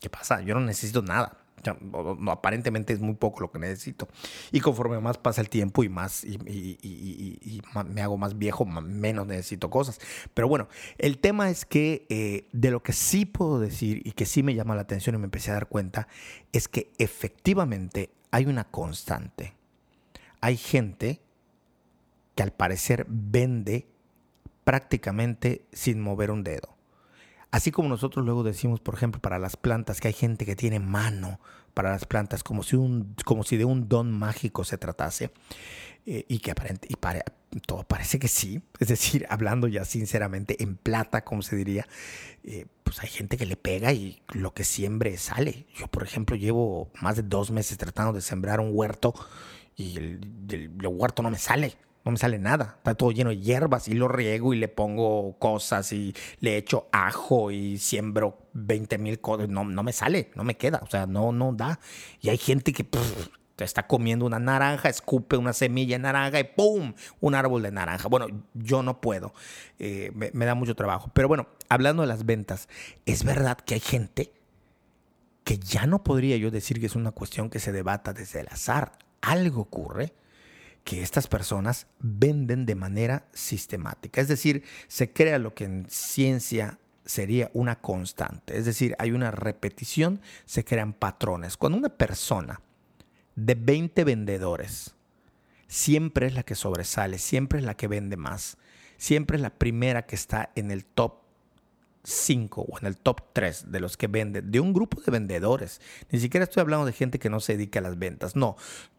¿qué 0.02 0.10
pasa? 0.10 0.42
Yo 0.42 0.54
no 0.56 0.62
necesito 0.62 1.02
nada 1.02 1.45
no, 1.74 2.32
aparentemente 2.32 2.94
es 2.94 3.00
muy 3.00 3.16
poco 3.16 3.42
lo 3.42 3.52
que 3.52 3.60
necesito. 3.60 4.08
Y 4.52 4.60
conforme 4.60 5.00
más 5.00 5.18
pasa 5.18 5.42
el 5.42 5.50
tiempo 5.50 5.84
y 5.84 5.90
más 5.90 6.24
y, 6.24 7.62
me 7.88 8.02
hago 8.02 8.18
más 8.18 8.38
viejo, 8.38 8.66
menos 8.66 9.28
necesito 9.28 9.70
cosas. 9.70 10.00
Pero 10.34 10.48
bueno, 10.48 10.68
el 10.98 11.18
tema 11.18 11.50
es 11.50 11.66
que 11.66 12.06
eh, 12.10 12.48
de 12.52 12.72
lo 12.72 12.84
que 12.84 12.94
sí 12.94 13.26
puedo 13.26 13.60
decir 13.60 14.02
y 14.06 14.12
que 14.12 14.26
sí 14.26 14.44
me 14.44 14.56
llama 14.56 14.76
la 14.76 14.82
atención 14.82 15.16
y 15.16 15.20
me 15.20 15.26
empecé 15.26 15.52
a 15.52 15.56
dar 15.56 15.68
cuenta 15.68 16.08
es 16.52 16.68
que 16.68 16.92
efectivamente 16.98 18.12
hay 18.32 18.46
una 18.46 18.66
constante. 18.66 19.54
Hay 20.42 20.58
gente 20.58 21.22
que 22.36 22.44
al 22.44 22.52
parecer 22.52 23.06
vende 23.08 23.88
prácticamente 24.64 25.66
sin 25.72 26.02
mover 26.02 26.32
un 26.32 26.44
dedo. 26.44 26.75
Así 27.56 27.72
como 27.72 27.88
nosotros 27.88 28.26
luego 28.26 28.44
decimos, 28.44 28.82
por 28.82 28.96
ejemplo, 28.96 29.22
para 29.22 29.40
las 29.40 29.56
plantas, 29.56 30.02
que 30.02 30.10
hay 30.10 30.14
gente 30.14 30.46
que 30.46 30.58
tiene 30.58 30.82
mano 30.82 31.40
para 31.74 31.90
las 31.90 32.04
plantas, 32.04 32.44
como 32.44 32.64
si, 32.64 32.76
un, 32.76 33.16
como 33.24 33.46
si 33.46 33.56
de 33.56 33.64
un 33.64 33.88
don 33.88 34.12
mágico 34.12 34.66
se 34.66 34.78
tratase, 34.78 35.32
eh, 36.06 36.26
y 36.28 36.40
que 36.40 36.52
aparente, 36.52 36.90
y 36.90 37.60
todo 37.62 37.84
parece 37.84 38.20
que 38.20 38.28
sí, 38.28 38.62
es 38.80 38.90
decir, 38.90 39.26
hablando 39.30 39.70
ya 39.70 39.86
sinceramente 39.86 40.62
en 40.62 40.76
plata, 40.76 41.24
como 41.24 41.44
se 41.44 41.56
diría, 41.56 41.88
eh, 42.44 42.66
pues 42.84 43.00
hay 43.00 43.08
gente 43.08 43.38
que 43.38 43.46
le 43.46 43.56
pega 43.56 43.94
y 43.94 44.22
lo 44.34 44.54
que 44.54 44.66
siembre 44.66 45.16
sale. 45.18 45.66
Yo, 45.78 45.88
por 45.88 46.04
ejemplo, 46.04 46.36
llevo 46.36 46.92
más 47.00 47.16
de 47.16 47.24
dos 47.24 47.52
meses 47.52 47.78
tratando 47.78 48.12
de 48.12 48.20
sembrar 48.20 48.60
un 48.60 48.72
huerto 48.74 49.14
y 49.78 49.96
el 49.96 50.78
huerto 50.86 51.24
no 51.24 51.32
me 51.32 51.38
sale 51.38 51.78
no 52.06 52.12
me 52.12 52.18
sale 52.20 52.38
nada. 52.38 52.76
Está 52.78 52.94
todo 52.94 53.12
lleno 53.12 53.32
de 53.32 53.40
hierbas 53.40 53.88
y 53.88 53.96
lo 53.96 54.08
riego 54.08 54.54
y 54.54 54.58
le 54.58 54.68
pongo 54.68 55.38
cosas 55.40 55.92
y 55.92 56.16
le 56.40 56.56
echo 56.56 56.88
ajo 56.92 57.50
y 57.50 57.80
siembro 57.80 58.38
20 58.54 59.00
mil 59.00 59.20
cosas. 59.20 59.50
No, 59.50 59.64
no 59.66 59.82
me 59.82 59.92
sale, 59.92 60.30
no 60.36 60.44
me 60.44 60.56
queda. 60.56 60.82
O 60.84 60.88
sea, 60.88 61.08
no, 61.08 61.32
no 61.32 61.52
da. 61.54 61.80
Y 62.22 62.30
hay 62.30 62.38
gente 62.38 62.74
que 62.74 62.88
está 63.58 63.88
comiendo 63.88 64.28
una 64.28 64.38
naranja, 64.38 64.88
escupe 64.88 65.36
una 65.36 65.52
semilla 65.52 65.96
de 65.96 66.04
naranja 66.04 66.40
y 66.40 66.44
¡pum! 66.44 66.94
Un 67.22 67.34
árbol 67.34 67.64
de 67.64 67.72
naranja. 67.72 68.08
Bueno, 68.08 68.28
yo 68.54 68.84
no 68.84 69.02
puedo. 69.02 69.34
Eh, 69.80 70.12
me, 70.14 70.30
me 70.32 70.46
da 70.46 70.54
mucho 70.54 70.76
trabajo. 70.76 71.10
Pero 71.12 71.28
bueno, 71.28 71.48
hablando 71.70 72.04
de 72.04 72.08
las 72.08 72.24
ventas, 72.28 72.70
es 73.08 73.24
verdad 73.24 73.58
que 73.58 73.74
hay 73.74 73.80
gente 73.80 74.32
que 75.44 75.58
ya 75.58 75.88
no 75.88 76.04
podría 76.04 76.38
yo 76.38 76.52
decir 76.52 76.80
que 76.80 76.86
es 76.86 76.96
una 76.96 77.12
cuestión 77.12 77.50
que 77.50 77.60
se 77.60 77.72
debata 77.72 78.14
desde 78.14 78.42
el 78.42 78.48
azar. 78.50 78.92
Algo 79.22 79.62
ocurre 79.62 80.14
que 80.86 81.02
estas 81.02 81.28
personas 81.28 81.88
venden 82.00 82.68
de 82.68 82.76
manera 82.76 83.28
sistemática. 83.34 84.22
Es 84.22 84.28
decir, 84.28 84.64
se 84.88 85.12
crea 85.12 85.40
lo 85.40 85.56
que 85.56 85.66
en 85.66 85.88
ciencia 85.90 86.80
sería 87.04 87.50
una 87.54 87.82
constante. 87.82 88.56
Es 88.56 88.66
decir, 88.66 88.96
hay 89.00 89.12
una 89.12 89.32
repetición, 89.32 90.22
se 90.46 90.64
crean 90.64 90.94
patrones. 90.94 91.58
Cuando 91.58 91.80
una 91.80 91.90
persona 91.90 92.62
de 93.36 93.56
20 93.56 94.04
vendedores 94.04 94.94
siempre 95.68 96.28
es 96.28 96.36
la 96.36 96.44
que 96.44 96.54
sobresale, 96.54 97.18
siempre 97.18 97.60
es 97.60 97.66
la 97.66 97.76
que 97.76 97.88
vende 97.88 98.16
más, 98.16 98.58
siempre 98.98 99.38
es 99.38 99.42
la 99.42 99.50
primera 99.50 100.06
que 100.06 100.16
está 100.16 100.52
en 100.56 100.70
el 100.70 100.86
top 100.86 101.25
5 102.06 102.62
o 102.62 102.80
en 102.80 102.88
el 102.88 102.98
top 102.98 103.22
3 103.34 103.72
de 103.72 103.80
los 103.80 103.98
que 103.98 104.08
venden, 104.08 104.50
de 104.52 104.60
un 104.60 104.74
grupo 104.74 105.02
de 105.02 105.12
vendedores. 105.12 105.82
Ni 106.12 106.20
siquiera 106.20 106.46
estoy 106.46 106.62
hablando 106.62 106.86
de 106.86 106.94
gente 106.94 107.20
que 107.20 107.30
no 107.30 107.40
se 107.40 107.58
dedica 107.58 107.80
a 107.80 107.84
las 107.84 108.00
ventas. 108.00 108.36
No, 108.36 108.56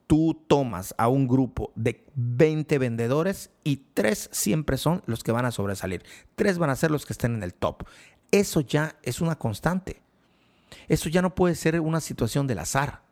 tú 0.06 0.44
tomas 0.46 0.94
a 0.98 1.08
un 1.08 1.26
grupo 1.26 1.72
de 1.74 2.04
20 2.14 2.78
vendedores 2.78 3.50
y 3.64 3.76
3 3.94 4.30
siempre 4.32 4.76
son 4.76 5.02
los 5.06 5.24
que 5.24 5.32
van 5.32 5.46
a 5.46 5.52
sobresalir. 5.52 6.04
3 6.34 6.58
van 6.58 6.70
a 6.70 6.76
ser 6.76 6.90
los 6.90 7.06
que 7.06 7.12
estén 7.12 7.34
en 7.34 7.42
el 7.42 7.54
top. 7.54 7.84
Eso 8.30 8.60
ya 8.60 8.96
es 9.02 9.20
una 9.20 9.36
constante. 9.36 10.02
Eso 10.88 11.08
ya 11.08 11.22
no 11.22 11.34
puede 11.34 11.54
ser 11.54 11.80
una 11.80 12.00
situación 12.00 12.46
del 12.46 12.58
azar. 12.58 13.05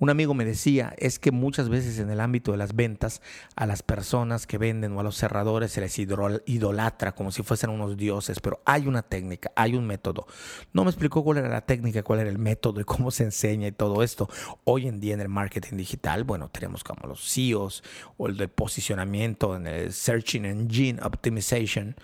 Un 0.00 0.08
amigo 0.08 0.32
me 0.32 0.46
decía, 0.46 0.94
es 0.96 1.18
que 1.18 1.30
muchas 1.30 1.68
veces 1.68 1.98
en 1.98 2.08
el 2.08 2.20
ámbito 2.20 2.52
de 2.52 2.56
las 2.56 2.74
ventas, 2.74 3.20
a 3.54 3.66
las 3.66 3.82
personas 3.82 4.46
que 4.46 4.56
venden 4.56 4.96
o 4.96 5.00
a 5.00 5.02
los 5.02 5.16
cerradores 5.16 5.72
se 5.72 5.82
les 5.82 5.98
idolatra 5.98 7.12
como 7.12 7.30
si 7.30 7.42
fuesen 7.42 7.68
unos 7.68 7.98
dioses, 7.98 8.40
pero 8.40 8.62
hay 8.64 8.86
una 8.86 9.02
técnica, 9.02 9.52
hay 9.54 9.74
un 9.74 9.86
método. 9.86 10.26
No 10.72 10.84
me 10.84 10.90
explicó 10.90 11.22
cuál 11.22 11.36
era 11.36 11.50
la 11.50 11.66
técnica, 11.66 12.02
cuál 12.02 12.20
era 12.20 12.30
el 12.30 12.38
método 12.38 12.80
y 12.80 12.84
cómo 12.84 13.10
se 13.10 13.24
enseña 13.24 13.68
y 13.68 13.72
todo 13.72 14.02
esto. 14.02 14.30
Hoy 14.64 14.88
en 14.88 15.00
día 15.00 15.12
en 15.12 15.20
el 15.20 15.28
marketing 15.28 15.76
digital, 15.76 16.24
bueno, 16.24 16.48
tenemos 16.48 16.82
como 16.82 17.06
los 17.06 17.20
CEOs 17.30 17.82
o 18.16 18.26
el 18.26 18.38
de 18.38 18.48
posicionamiento 18.48 19.54
en 19.54 19.66
el 19.66 19.92
Searching 19.92 20.46
Engine 20.46 20.98
Optimization 21.02 21.94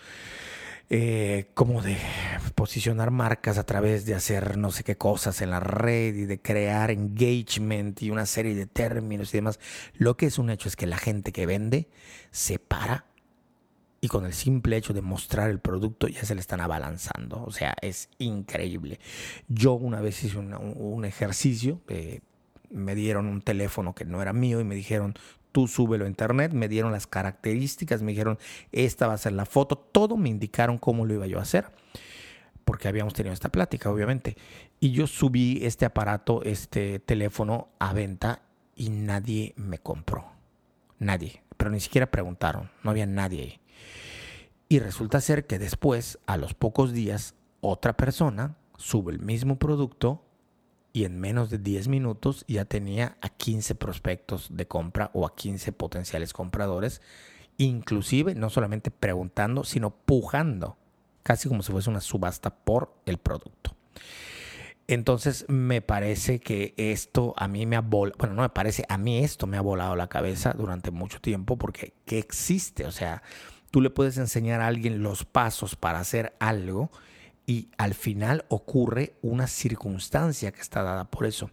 eh, 0.88 1.46
como 1.54 1.82
de 1.82 1.96
posicionar 2.66 3.12
marcas 3.12 3.58
a 3.58 3.64
través 3.64 4.06
de 4.06 4.16
hacer 4.16 4.58
no 4.58 4.72
sé 4.72 4.82
qué 4.82 4.96
cosas 4.96 5.40
en 5.40 5.50
la 5.50 5.60
red 5.60 6.16
y 6.16 6.24
de 6.24 6.40
crear 6.40 6.90
engagement 6.90 8.02
y 8.02 8.10
una 8.10 8.26
serie 8.26 8.56
de 8.56 8.66
términos 8.66 9.32
y 9.32 9.38
demás. 9.38 9.60
Lo 9.94 10.16
que 10.16 10.26
es 10.26 10.36
un 10.36 10.50
hecho 10.50 10.68
es 10.68 10.74
que 10.74 10.88
la 10.88 10.96
gente 10.96 11.30
que 11.30 11.46
vende 11.46 11.86
se 12.32 12.58
para 12.58 13.06
y 14.00 14.08
con 14.08 14.26
el 14.26 14.32
simple 14.32 14.76
hecho 14.76 14.92
de 14.94 15.00
mostrar 15.00 15.48
el 15.48 15.60
producto 15.60 16.08
ya 16.08 16.24
se 16.24 16.34
le 16.34 16.40
están 16.40 16.60
abalanzando. 16.60 17.40
O 17.44 17.52
sea, 17.52 17.76
es 17.82 18.08
increíble. 18.18 18.98
Yo 19.46 19.74
una 19.74 20.00
vez 20.00 20.24
hice 20.24 20.36
un, 20.36 21.04
ejercicio. 21.04 21.80
Eh, 21.86 22.18
me 22.70 22.96
dieron 22.96 23.26
un 23.26 23.42
teléfono 23.42 23.94
que 23.94 24.04
no 24.04 24.20
era 24.20 24.32
mío 24.32 24.58
y 24.58 24.64
me 24.64 24.74
dijeron, 24.74 25.14
tú 25.52 25.68
súbelo 25.68 26.04
a 26.04 26.08
internet, 26.08 26.52
me 26.52 26.66
dieron 26.66 26.90
las 26.90 27.06
características, 27.06 28.02
me 28.02 28.10
dijeron, 28.10 28.40
esta 28.72 29.06
va 29.06 29.12
a 29.14 29.18
ser 29.18 29.34
la 29.34 29.46
foto, 29.46 29.78
todo 29.78 30.16
me 30.16 30.30
indicaron 30.30 30.78
cómo 30.78 31.06
lo 31.06 31.14
iba 31.14 31.28
yo 31.28 31.38
a 31.38 31.42
hacer. 31.42 31.66
Porque 32.66 32.88
habíamos 32.88 33.14
tenido 33.14 33.32
esta 33.32 33.48
plática, 33.48 33.90
obviamente. 33.90 34.36
Y 34.80 34.90
yo 34.90 35.06
subí 35.06 35.60
este 35.62 35.84
aparato, 35.84 36.42
este 36.42 36.98
teléfono 36.98 37.68
a 37.78 37.92
venta 37.92 38.42
y 38.74 38.90
nadie 38.90 39.54
me 39.56 39.78
compró. 39.78 40.26
Nadie. 40.98 41.44
Pero 41.56 41.70
ni 41.70 41.78
siquiera 41.78 42.10
preguntaron. 42.10 42.68
No 42.82 42.90
había 42.90 43.06
nadie 43.06 43.42
ahí. 43.42 43.60
Y 44.68 44.80
resulta 44.80 45.20
ser 45.20 45.46
que 45.46 45.60
después, 45.60 46.18
a 46.26 46.36
los 46.36 46.54
pocos 46.54 46.92
días, 46.92 47.36
otra 47.60 47.96
persona 47.96 48.56
sube 48.76 49.12
el 49.12 49.20
mismo 49.20 49.60
producto 49.60 50.24
y 50.92 51.04
en 51.04 51.20
menos 51.20 51.50
de 51.50 51.58
10 51.58 51.86
minutos 51.86 52.44
ya 52.48 52.64
tenía 52.64 53.16
a 53.20 53.28
15 53.28 53.76
prospectos 53.76 54.48
de 54.50 54.66
compra 54.66 55.12
o 55.14 55.24
a 55.24 55.36
15 55.36 55.70
potenciales 55.70 56.32
compradores, 56.32 57.00
inclusive 57.58 58.34
no 58.34 58.50
solamente 58.50 58.90
preguntando, 58.90 59.62
sino 59.62 59.90
pujando, 59.90 60.78
casi 61.26 61.48
como 61.48 61.64
si 61.64 61.72
fuese 61.72 61.90
una 61.90 62.00
subasta 62.00 62.54
por 62.54 62.94
el 63.04 63.18
producto. 63.18 63.74
Entonces 64.86 65.44
me 65.48 65.82
parece 65.82 66.38
que 66.38 66.72
esto 66.76 67.34
a 67.36 67.48
mí 67.48 67.66
me 67.66 67.74
ha 67.74 67.80
volado, 67.80 68.16
bueno, 68.16 68.36
no 68.36 68.42
me 68.42 68.48
parece, 68.48 68.84
a 68.88 68.96
mí 68.96 69.18
esto 69.18 69.48
me 69.48 69.56
ha 69.56 69.60
volado 69.60 69.96
la 69.96 70.06
cabeza 70.06 70.52
durante 70.52 70.92
mucho 70.92 71.20
tiempo 71.20 71.56
porque 71.56 71.94
¿qué 72.04 72.20
existe? 72.20 72.86
O 72.86 72.92
sea, 72.92 73.24
tú 73.72 73.80
le 73.80 73.90
puedes 73.90 74.18
enseñar 74.18 74.60
a 74.60 74.68
alguien 74.68 75.02
los 75.02 75.24
pasos 75.24 75.74
para 75.74 75.98
hacer 75.98 76.36
algo 76.38 76.92
y 77.44 77.70
al 77.76 77.94
final 77.94 78.44
ocurre 78.48 79.16
una 79.20 79.48
circunstancia 79.48 80.52
que 80.52 80.60
está 80.60 80.84
dada 80.84 81.10
por 81.10 81.26
eso. 81.26 81.50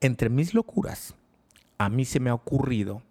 Entre 0.00 0.28
mis 0.28 0.54
locuras, 0.54 1.16
a 1.78 1.88
mí 1.88 2.04
se 2.04 2.20
me 2.20 2.30
ha 2.30 2.34
ocurrido 2.34 3.02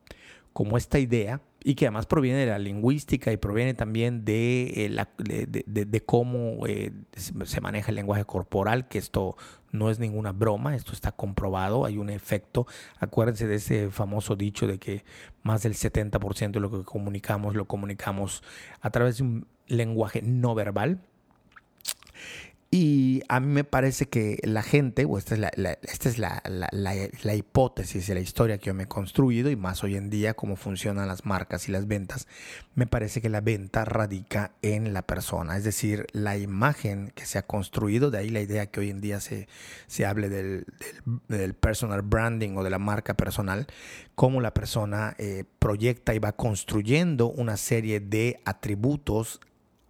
como 0.53 0.77
esta 0.77 0.97
idea 0.97 1.41
y 1.63 1.75
que 1.75 1.85
además 1.85 2.05
proviene 2.05 2.39
de 2.39 2.45
la 2.47 2.59
lingüística 2.59 3.31
y 3.31 3.37
proviene 3.37 3.73
también 3.73 4.23
de, 4.23 4.85
eh, 4.85 5.65
de, 5.65 6.01
cómo 6.01 6.65
eh, 6.67 6.91
se 7.15 7.61
maneja 7.61 7.89
el 7.89 7.95
lenguaje 7.95 8.25
corporal, 8.25 8.87
que 8.87 8.97
esto 8.97 9.35
no 9.71 9.89
es 9.89 9.99
ninguna 9.99 10.31
broma, 10.31 10.75
esto 10.75 10.93
está 10.93 11.11
comprobado, 11.11 11.85
hay 11.85 11.97
un 11.97 12.09
efecto. 12.09 12.65
Acuérdense 12.99 13.47
de 13.47 13.55
ese 13.55 13.89
famoso 13.91 14.35
dicho 14.35 14.67
de 14.67 14.79
que 14.79 15.03
más 15.43 15.63
del 15.63 15.73
70% 15.73 16.51
de 16.51 16.59
lo 16.59 16.71
que 16.71 16.83
comunicamos 16.83 17.55
lo 17.55 17.65
comunicamos 17.65 18.43
a 18.81 18.89
través 18.89 19.17
de 19.17 19.23
un 19.23 19.47
lenguaje 19.67 20.21
no 20.21 20.55
verbal. 20.55 21.01
Y 22.71 23.23
a 23.29 23.39
mí 23.39 23.47
me 23.47 23.63
parece 23.63 24.09
que 24.09 24.37
la 24.43 24.61
gente, 24.61 25.05
o 25.05 25.17
esta 25.17 25.33
es 25.33 25.39
la, 25.39 25.49
esta 25.81 26.07
es 26.07 26.19
la, 26.19 26.43
la, 26.45 27.35
hipótesis 27.35 28.05
de 28.05 28.13
la 28.13 28.19
historia 28.19 28.59
que 28.59 28.67
yo 28.67 28.75
me 28.75 28.83
he 28.83 28.87
construido, 28.87 29.49
y 29.49 29.55
más 29.55 29.83
hoy 29.83 29.95
en 29.95 30.11
día 30.11 30.35
cómo 30.35 30.55
funcionan 30.55 31.07
las 31.07 31.25
marcas 31.25 31.67
y 31.67 31.71
las 31.71 31.87
ventas, 31.87 32.27
me 32.75 32.85
parece 32.85 33.21
que 33.21 33.29
la 33.29 33.41
venta 33.41 33.85
radica 33.85 34.51
en 34.61 34.93
la 34.93 35.01
persona, 35.01 35.57
es 35.57 35.63
decir, 35.63 36.05
la 36.11 36.37
imagen 36.37 37.11
que 37.15 37.25
se 37.25 37.39
ha 37.39 37.47
construido, 37.47 38.11
de 38.11 38.19
ahí 38.19 38.29
la 38.29 38.41
idea 38.41 38.67
que 38.67 38.81
hoy 38.81 38.91
en 38.91 39.01
día 39.01 39.19
se, 39.19 39.47
se 39.87 40.05
hable 40.05 40.29
del, 40.29 40.65
del, 41.27 41.55
personal 41.55 42.03
branding 42.03 42.55
o 42.55 42.63
de 42.63 42.69
la 42.69 42.77
marca 42.77 43.15
personal, 43.15 43.65
cómo 44.13 44.41
la 44.41 44.53
persona 44.53 45.15
eh, 45.17 45.43
proyecta 45.57 46.13
y 46.13 46.19
va 46.19 46.33
construyendo 46.33 47.31
una 47.31 47.57
serie 47.57 47.99
de 47.99 48.39
atributos 48.45 49.39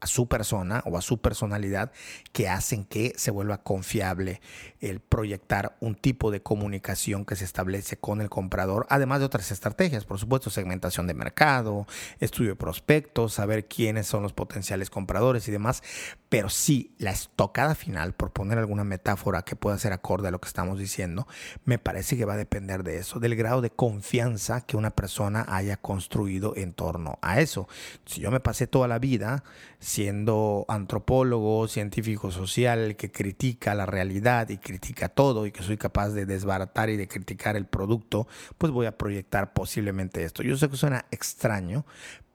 a 0.01 0.07
su 0.07 0.27
persona 0.27 0.83
o 0.85 0.97
a 0.97 1.01
su 1.01 1.19
personalidad 1.19 1.91
que 2.31 2.49
hacen 2.49 2.85
que 2.85 3.13
se 3.17 3.31
vuelva 3.31 3.63
confiable 3.63 4.41
el 4.79 4.99
proyectar 4.99 5.77
un 5.79 5.95
tipo 5.95 6.31
de 6.31 6.41
comunicación 6.41 7.25
que 7.25 7.35
se 7.35 7.45
establece 7.45 7.97
con 7.97 8.21
el 8.21 8.29
comprador, 8.29 8.85
además 8.89 9.19
de 9.19 9.25
otras 9.25 9.51
estrategias, 9.51 10.05
por 10.05 10.19
supuesto, 10.19 10.49
segmentación 10.49 11.07
de 11.07 11.13
mercado, 11.13 11.85
estudio 12.19 12.51
de 12.51 12.55
prospectos, 12.55 13.33
saber 13.33 13.67
quiénes 13.67 14.07
son 14.07 14.23
los 14.23 14.33
potenciales 14.33 14.89
compradores 14.89 15.47
y 15.47 15.51
demás, 15.51 15.83
pero 16.29 16.49
sí 16.49 16.93
la 16.97 17.11
estocada 17.11 17.75
final, 17.75 18.13
por 18.13 18.31
poner 18.31 18.57
alguna 18.57 18.83
metáfora 18.83 19.41
que 19.41 19.55
pueda 19.55 19.77
ser 19.77 19.93
acorde 19.93 20.27
a 20.27 20.31
lo 20.31 20.39
que 20.39 20.47
estamos 20.47 20.79
diciendo, 20.79 21.27
me 21.65 21.79
parece 21.79 22.17
que 22.17 22.25
va 22.25 22.33
a 22.33 22.37
depender 22.37 22.83
de 22.83 22.97
eso, 22.97 23.19
del 23.19 23.35
grado 23.35 23.61
de 23.61 23.71
confianza 23.71 24.61
que 24.61 24.77
una 24.77 24.91
persona 24.91 25.45
haya 25.49 25.77
construido 25.77 26.53
en 26.55 26.73
torno 26.73 27.17
a 27.21 27.41
eso. 27.41 27.67
Si 28.05 28.21
yo 28.21 28.31
me 28.31 28.39
pasé 28.39 28.67
toda 28.67 28.87
la 28.87 28.99
vida 28.99 29.43
siendo 29.89 30.65
antropólogo, 30.67 31.67
científico 31.67 32.29
social, 32.29 32.95
que 32.95 33.11
critica 33.11 33.73
la 33.73 33.87
realidad 33.87 34.47
y 34.49 34.59
critica 34.59 35.09
todo 35.09 35.47
y 35.47 35.51
que 35.51 35.63
soy 35.63 35.77
capaz 35.77 36.09
de 36.09 36.27
desbaratar 36.27 36.91
y 36.91 36.95
de 36.95 37.07
criticar 37.07 37.55
el 37.55 37.65
producto, 37.65 38.27
pues 38.59 38.71
voy 38.71 38.85
a 38.85 38.99
proyectar 38.99 39.51
posiblemente 39.51 40.23
esto. 40.23 40.43
Yo 40.43 40.57
sé 40.57 40.69
que 40.69 40.77
suena 40.77 41.05
extraño, 41.09 41.87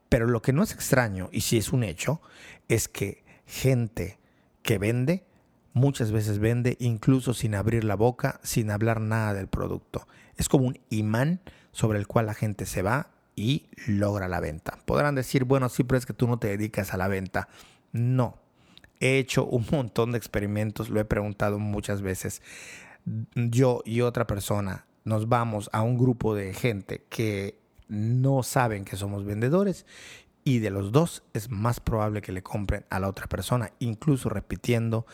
pero 0.09 0.27
lo 0.27 0.43
que 0.43 0.53
no 0.53 0.65
es 0.65 0.73
extraño, 0.73 1.29
y 1.31 1.43
si 1.43 1.57
es 1.57 1.73
un 1.73 1.85
hecho, 1.85 2.21
es 2.67 2.89
que 2.89 3.23
gente 3.47 4.19
que 4.65 4.79
vende, 4.79 5.25
muchas 5.75 6.11
veces 6.11 6.41
vende 6.41 6.77
incluso 6.81 7.35
sin 7.35 7.55
abrir 7.55 7.85
la 7.85 7.95
boca, 7.95 8.41
sin 8.43 8.73
hablar 8.73 9.01
nada 9.01 9.33
del 9.33 9.47
producto. 9.47 10.09
Es 10.37 10.49
como 10.49 10.67
un 10.67 10.81
imán 10.91 11.41
sobre 11.71 12.01
el 12.01 12.09
cual 12.09 12.27
la 12.27 12.35
gente 12.35 12.67
se 12.67 12.83
va 12.83 13.14
y 13.37 13.67
logra 13.87 14.29
la 14.29 14.41
venta. 14.41 14.79
Podrán 14.85 15.15
decir, 15.15 15.45
bueno, 15.45 15.69
sí, 15.69 15.85
pero 15.85 15.99
es 15.99 16.07
que 16.07 16.13
tú 16.13 16.27
no 16.27 16.39
te 16.39 16.49
dedicas 16.49 16.95
a 16.95 16.97
la 16.97 17.09
venta. 17.09 17.49
No. 17.93 18.39
He 19.01 19.19
hecho 19.19 19.45
un 19.47 19.67
montón 19.73 20.13
de 20.13 20.19
experimentos, 20.19 20.89
lo 20.89 21.01
he 21.01 21.05
preguntado 21.05 21.59
muchas 21.59 22.03
veces. 22.03 22.43
Yo 23.35 23.83
y 23.85 24.01
otra 24.01 24.27
persona 24.27 24.87
nos 25.05 25.29
vamos 25.29 25.69
a 25.73 25.83
un 25.83 25.99
grupo 25.99 26.35
de 26.35 26.55
gente 26.55 27.05
que 27.11 27.59
no 27.89 28.43
saben 28.43 28.85
que 28.85 28.97
somos 28.97 29.25
vendedores 29.25 29.85
y 30.43 30.59
de 30.59 30.71
los 30.71 30.93
dos 30.93 31.23
es 31.33 31.51
más 31.51 31.81
probable 31.81 32.23
que 32.23 32.33
le 32.33 32.43
compren 32.43 32.85
a 32.91 33.01
la 33.01 33.09
otra 33.09 33.27
persona, 33.27 33.73
incluso 33.79 34.29
repitiendo 34.29 35.07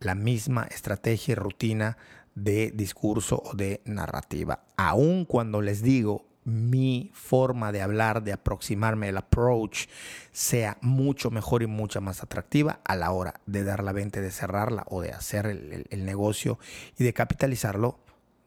la 0.00 0.14
misma 0.14 0.64
estrategia 0.64 1.32
y 1.32 1.34
rutina 1.36 1.96
de 2.34 2.70
discurso 2.72 3.42
o 3.44 3.54
de 3.54 3.80
narrativa. 3.84 4.64
Aun 4.76 5.24
cuando 5.24 5.60
les 5.60 5.82
digo 5.82 6.26
mi 6.44 7.10
forma 7.14 7.70
de 7.70 7.82
hablar, 7.82 8.22
de 8.22 8.32
aproximarme, 8.32 9.08
el 9.08 9.16
approach 9.16 9.86
sea 10.32 10.76
mucho 10.80 11.30
mejor 11.30 11.62
y 11.62 11.66
mucha 11.66 12.00
más 12.00 12.22
atractiva 12.22 12.80
a 12.84 12.96
la 12.96 13.12
hora 13.12 13.34
de 13.46 13.64
dar 13.64 13.84
la 13.84 13.92
venta, 13.92 14.20
de 14.20 14.30
cerrarla 14.30 14.84
o 14.88 15.00
de 15.00 15.12
hacer 15.12 15.46
el, 15.46 16.04
negocio 16.04 16.58
y 16.98 17.04
de 17.04 17.12
capitalizarlo, 17.12 18.00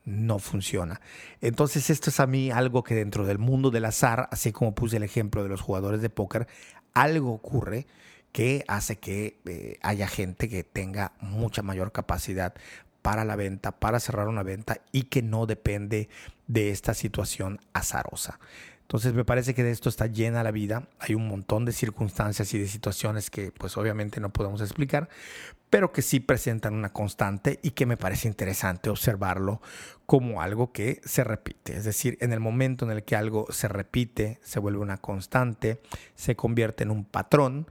no 0.03 0.39
funciona. 0.39 1.01
Entonces 1.41 1.89
esto 1.89 2.10
es 2.10 2.19
a 2.19 2.27
mí 2.27 2.51
algo 2.51 2.84
que 2.84 2.95
dentro 2.95 3.25
del 3.25 3.39
mundo 3.39 3.71
del 3.71 3.86
azar, 3.86 4.27
así 4.31 4.51
como 4.51 4.75
puse 4.75 4.97
el 4.97 5.03
ejemplo 5.03 5.41
de 5.43 5.49
los 5.49 5.62
jugadores 5.62 6.01
de 6.01 6.10
póker, 6.10 6.47
algo 6.93 7.31
ocurre 7.31 7.88
que 8.31 8.65
hace 8.67 8.97
que 8.97 9.39
eh, 9.45 9.77
haya 9.81 10.08
gente 10.08 10.49
que 10.49 10.63
tenga 10.65 11.13
mucha 11.21 11.62
mayor 11.62 11.93
capacidad 11.93 12.53
para 13.01 13.23
la 13.23 13.36
venta, 13.36 13.71
para 13.71 13.99
cerrar 13.99 14.27
una 14.27 14.41
venta 14.41 14.81
y 14.91 15.03
que 15.03 15.21
no 15.21 15.45
depende 15.45 16.10
de 16.47 16.69
esta 16.69 16.93
situación 16.93 17.60
azarosa. 17.73 18.39
Entonces 18.81 19.13
me 19.13 19.25
parece 19.25 19.55
que 19.55 19.63
de 19.63 19.71
esto 19.71 19.89
está 19.89 20.05
llena 20.05 20.43
la 20.43 20.51
vida. 20.51 20.88
Hay 20.99 21.15
un 21.15 21.27
montón 21.27 21.65
de 21.65 21.71
circunstancias 21.71 22.53
y 22.53 22.60
de 22.60 22.67
situaciones 22.67 23.31
que 23.31 23.51
pues 23.51 23.77
obviamente 23.77 24.19
no 24.19 24.29
podemos 24.29 24.62
explicar, 24.62 25.10
pero 25.71 25.91
que 25.91 26.03
sí 26.03 26.19
presentan 26.19 26.75
una 26.75 26.93
constante 26.93 27.60
y 27.63 27.71
que 27.71 27.88
me 27.88 27.97
parece 27.97 28.27
interesante 28.27 28.91
observarlo 28.91 29.60
como 30.05 30.43
algo 30.43 30.71
que 30.71 31.01
se 31.03 31.23
repite. 31.23 31.75
Es 31.75 31.84
decir, 31.84 32.17
en 32.21 32.31
el 32.31 32.39
momento 32.39 32.86
en 32.86 32.91
el 32.91 33.03
que 33.03 33.15
algo 33.15 33.47
se 33.49 33.67
repite, 33.67 34.39
se 34.43 34.60
vuelve 34.60 34.79
una 34.79 34.97
constante, 34.97 35.81
se 36.13 36.36
convierte 36.36 36.84
en 36.84 36.91
un 36.91 37.05
patrón, 37.05 37.67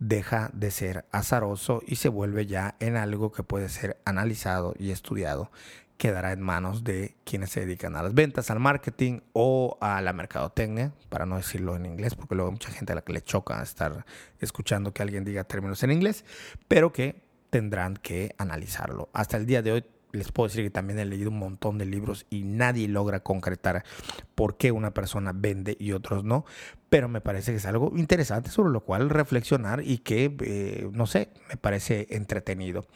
deja 0.00 0.50
de 0.52 0.72
ser 0.72 1.06
azaroso 1.12 1.80
y 1.86 1.96
se 1.96 2.08
vuelve 2.08 2.46
ya 2.46 2.74
en 2.80 2.96
algo 2.96 3.30
que 3.30 3.44
puede 3.44 3.68
ser 3.68 3.98
analizado 4.04 4.74
y 4.78 4.90
estudiado. 4.90 5.50
Quedará 5.96 6.32
en 6.32 6.42
manos 6.42 6.84
de 6.84 7.16
quienes 7.24 7.50
se 7.50 7.60
dedican 7.60 7.96
a 7.96 8.02
las 8.02 8.14
ventas, 8.14 8.50
al 8.50 8.60
marketing 8.60 9.20
o 9.32 9.78
a 9.80 10.00
la 10.02 10.12
mercadotecnia, 10.12 10.92
para 11.08 11.24
no 11.26 11.36
decirlo 11.36 11.74
en 11.76 11.86
inglés, 11.86 12.14
porque 12.14 12.34
luego 12.34 12.50
hay 12.50 12.52
mucha 12.52 12.70
gente 12.70 12.92
a 12.92 12.96
la 12.96 13.02
que 13.02 13.12
le 13.12 13.22
choca 13.22 13.62
estar 13.62 14.04
escuchando 14.40 14.92
que 14.92 15.02
alguien 15.02 15.24
diga 15.24 15.44
términos 15.44 15.82
en 15.82 15.92
inglés, 15.92 16.24
pero 16.68 16.92
que 16.92 17.22
tendrán 17.50 17.96
que 17.96 18.34
analizarlo. 18.38 19.08
Hasta 19.12 19.36
el 19.36 19.46
día 19.46 19.62
de 19.62 19.72
hoy 19.72 19.84
les 20.12 20.32
puedo 20.32 20.48
decir 20.48 20.64
que 20.64 20.70
también 20.70 20.98
he 20.98 21.04
leído 21.04 21.30
un 21.30 21.38
montón 21.38 21.78
de 21.78 21.84
libros 21.84 22.26
y 22.30 22.42
nadie 22.44 22.88
logra 22.88 23.20
concretar 23.20 23.84
por 24.36 24.56
qué 24.56 24.70
una 24.70 24.92
persona 24.92 25.32
vende 25.34 25.76
y 25.80 25.90
otros 25.90 26.22
no, 26.22 26.44
pero 26.88 27.08
me 27.08 27.20
parece 27.20 27.50
que 27.50 27.56
es 27.56 27.66
algo 27.66 27.92
interesante 27.96 28.50
sobre 28.50 28.70
lo 28.70 28.80
cual 28.80 29.10
reflexionar 29.10 29.82
y 29.82 29.98
que, 29.98 30.36
eh, 30.40 30.88
no 30.92 31.06
sé, 31.06 31.30
me 31.48 31.56
parece 31.56 32.06
entretenido. 32.10 32.86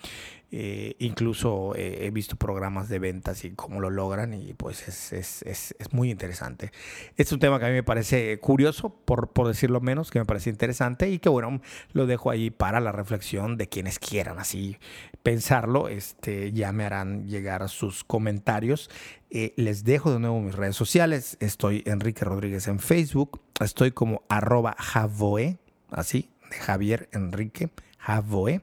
Eh, 0.52 0.96
incluso 0.98 1.76
eh, 1.76 2.06
he 2.06 2.10
visto 2.10 2.34
programas 2.34 2.88
de 2.88 2.98
ventas 2.98 3.44
y 3.44 3.52
cómo 3.52 3.78
lo 3.80 3.88
logran 3.88 4.34
y 4.34 4.52
pues 4.52 4.88
es, 4.88 5.12
es, 5.12 5.42
es, 5.42 5.76
es, 5.78 5.92
muy 5.92 6.10
interesante. 6.10 6.72
Es 7.16 7.30
un 7.30 7.38
tema 7.38 7.60
que 7.60 7.66
a 7.66 7.68
mí 7.68 7.74
me 7.74 7.84
parece 7.84 8.40
curioso, 8.40 8.90
por, 9.04 9.28
por 9.28 9.46
decirlo 9.46 9.80
menos, 9.80 10.10
que 10.10 10.18
me 10.18 10.24
parece 10.24 10.50
interesante 10.50 11.08
y 11.08 11.20
que 11.20 11.28
bueno, 11.28 11.60
lo 11.92 12.06
dejo 12.06 12.30
ahí 12.30 12.50
para 12.50 12.80
la 12.80 12.90
reflexión 12.90 13.56
de 13.56 13.68
quienes 13.68 14.00
quieran 14.00 14.40
así 14.40 14.76
pensarlo. 15.22 15.88
Este, 15.88 16.52
ya 16.52 16.72
me 16.72 16.84
harán 16.84 17.28
llegar 17.28 17.68
sus 17.68 18.02
comentarios. 18.02 18.90
Eh, 19.32 19.52
les 19.56 19.84
dejo 19.84 20.12
de 20.12 20.18
nuevo 20.18 20.40
mis 20.40 20.56
redes 20.56 20.74
sociales. 20.74 21.36
Estoy 21.40 21.84
Enrique 21.86 22.24
Rodríguez 22.24 22.66
en 22.66 22.80
Facebook. 22.80 23.40
Estoy 23.60 23.92
como 23.92 24.22
arroba 24.28 24.74
Javoe, 24.76 25.58
así, 25.90 26.30
de 26.50 26.56
Javier 26.56 27.08
Enrique 27.12 27.70
Javoe. 27.98 28.60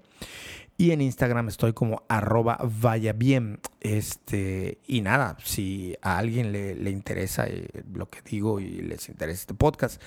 Y 0.79 0.91
en 0.91 1.01
Instagram 1.01 1.47
estoy 1.47 1.73
como 1.73 2.03
arroba 2.07 2.59
vaya 2.61 3.11
bien. 3.11 3.59
Este, 3.81 4.77
y 4.85 5.01
nada, 5.01 5.35
si 5.43 5.95
a 6.03 6.19
alguien 6.19 6.51
le, 6.51 6.91
interesa 6.91 7.47
eh, 7.47 7.67
lo 7.91 8.11
que 8.11 8.21
digo 8.21 8.59
y 8.59 8.81
les 8.81 9.09
interesa 9.09 9.41
este 9.41 9.53
podcast, 9.55 9.99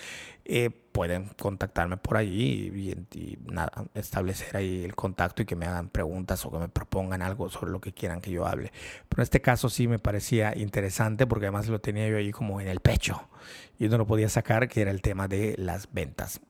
eh, 0.44 0.70
pueden 0.70 1.28
contactarme 1.40 1.96
por 1.96 2.16
ahí 2.16 2.94
y, 3.12 3.38
nada, 3.50 3.84
establecer 3.94 4.56
ahí 4.56 4.84
el 4.84 4.94
contacto 4.94 5.42
y 5.42 5.44
que 5.44 5.56
me 5.56 5.66
hagan 5.66 5.88
preguntas 5.88 6.46
o 6.46 6.52
que 6.52 6.58
me 6.58 6.68
propongan 6.68 7.20
algo 7.22 7.50
sobre 7.50 7.72
lo 7.72 7.80
que 7.80 7.92
quieran 7.92 8.20
que 8.20 8.30
yo 8.30 8.46
hable. 8.46 8.72
Pero 9.08 9.22
en 9.22 9.24
este 9.24 9.40
caso 9.40 9.68
sí 9.70 9.88
me 9.88 9.98
parecía 9.98 10.56
interesante 10.56 11.26
porque 11.26 11.46
además 11.46 11.66
lo 11.66 11.80
tenía 11.80 12.08
yo 12.08 12.16
ahí 12.16 12.30
como 12.30 12.60
en 12.60 12.68
el 12.68 12.78
pecho 12.78 13.28
y 13.76 13.88
no 13.88 13.98
lo 13.98 14.06
podía 14.06 14.28
sacar, 14.28 14.68
que 14.68 14.82
era 14.82 14.92
el 14.92 15.02
tema 15.02 15.26
de 15.26 15.56
las 15.58 15.92
ventas. 15.92 16.40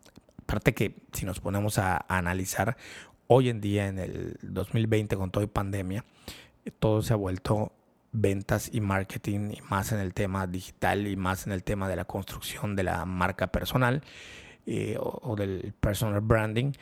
Aparte 0.50 0.74
que 0.74 0.96
si 1.12 1.26
nos 1.26 1.38
ponemos 1.38 1.78
a, 1.78 2.04
analizar 2.08 2.76
hoy 3.32 3.48
en 3.48 3.60
día 3.60 3.86
en 3.86 4.00
el 4.00 4.36
2020 4.42 5.16
con 5.16 5.30
toda 5.30 5.46
pandemia, 5.46 6.04
todo 6.80 7.00
se 7.00 7.12
ha 7.12 7.16
vuelto 7.16 7.72
ventas 8.10 8.68
y 8.72 8.80
marketing 8.80 9.52
y 9.52 9.60
más 9.70 9.92
en 9.92 10.00
el 10.00 10.14
tema 10.14 10.48
digital 10.48 11.06
y 11.06 11.14
más 11.14 11.46
en 11.46 11.52
el 11.52 11.62
tema 11.62 11.88
de 11.88 11.94
la 11.94 12.04
construcción 12.04 12.74
de 12.74 12.82
la 12.82 13.04
marca 13.04 13.46
personal 13.52 14.02
eh, 14.66 14.96
o, 14.98 15.36
del 15.36 15.72
personal 15.78 16.20
branding. 16.20 16.72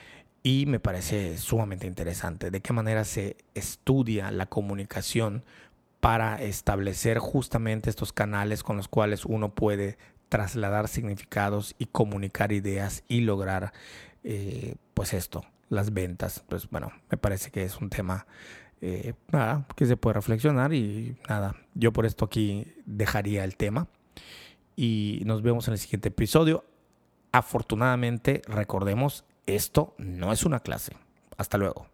Y 0.43 0.65
me 0.65 0.81
parece 0.81 1.37
sumamente 1.37 1.87
interesante 1.87 2.51
de 2.51 2.63
qué 2.63 2.73
manera 2.73 3.05
se 3.05 3.37
estudia 3.55 4.31
la 4.31 4.47
comunicación 4.47 5.45
para 6.01 6.41
establecer 6.41 7.19
justamente 7.19 7.91
estos 7.91 8.15
canales 8.15 8.63
con 8.63 8.79
los 8.79 8.89
cuales 8.89 9.27
uno 9.27 9.55
puede 9.55 9.99
trasladar 10.31 10.89
significados 10.89 11.75
y 11.79 11.87
comunicar 11.87 12.53
ideas 12.53 13.05
y 13.07 13.21
lograr 13.21 13.75
eh, 14.25 14.77
pues 14.95 15.13
esto, 15.13 15.45
las 15.69 15.93
ventas. 15.93 16.45
Pues 16.49 16.69
bueno, 16.71 16.93
me 17.11 17.17
parece 17.17 17.51
que 17.51 17.65
es 17.65 17.79
un 17.79 17.91
tema 17.91 18.27
eh, 18.81 19.15
que 19.77 19.87
se 19.87 19.97
puede 19.97 20.15
reflexionar 20.15 20.73
y 20.73 21.17
nada, 21.29 21.57
yo 21.75 21.93
por 21.93 22.07
esto 22.07 22.25
aquí 22.25 22.67
dejaría 22.87 23.45
el 23.45 23.57
tema 23.57 23.89
y 24.77 25.23
nos 25.25 25.43
vemos 25.43 25.67
en 25.67 25.73
el 25.73 25.79
siguiente 25.79 26.09
episodio. 26.09 26.65
Afortunadamente, 27.33 28.43
recordemos, 28.47 29.25
esto 29.47 29.95
no 29.99 30.33
es 30.33 30.45
una 30.45 30.61
clase. 30.61 30.97
Hasta 31.37 31.59
luego. 31.59 31.88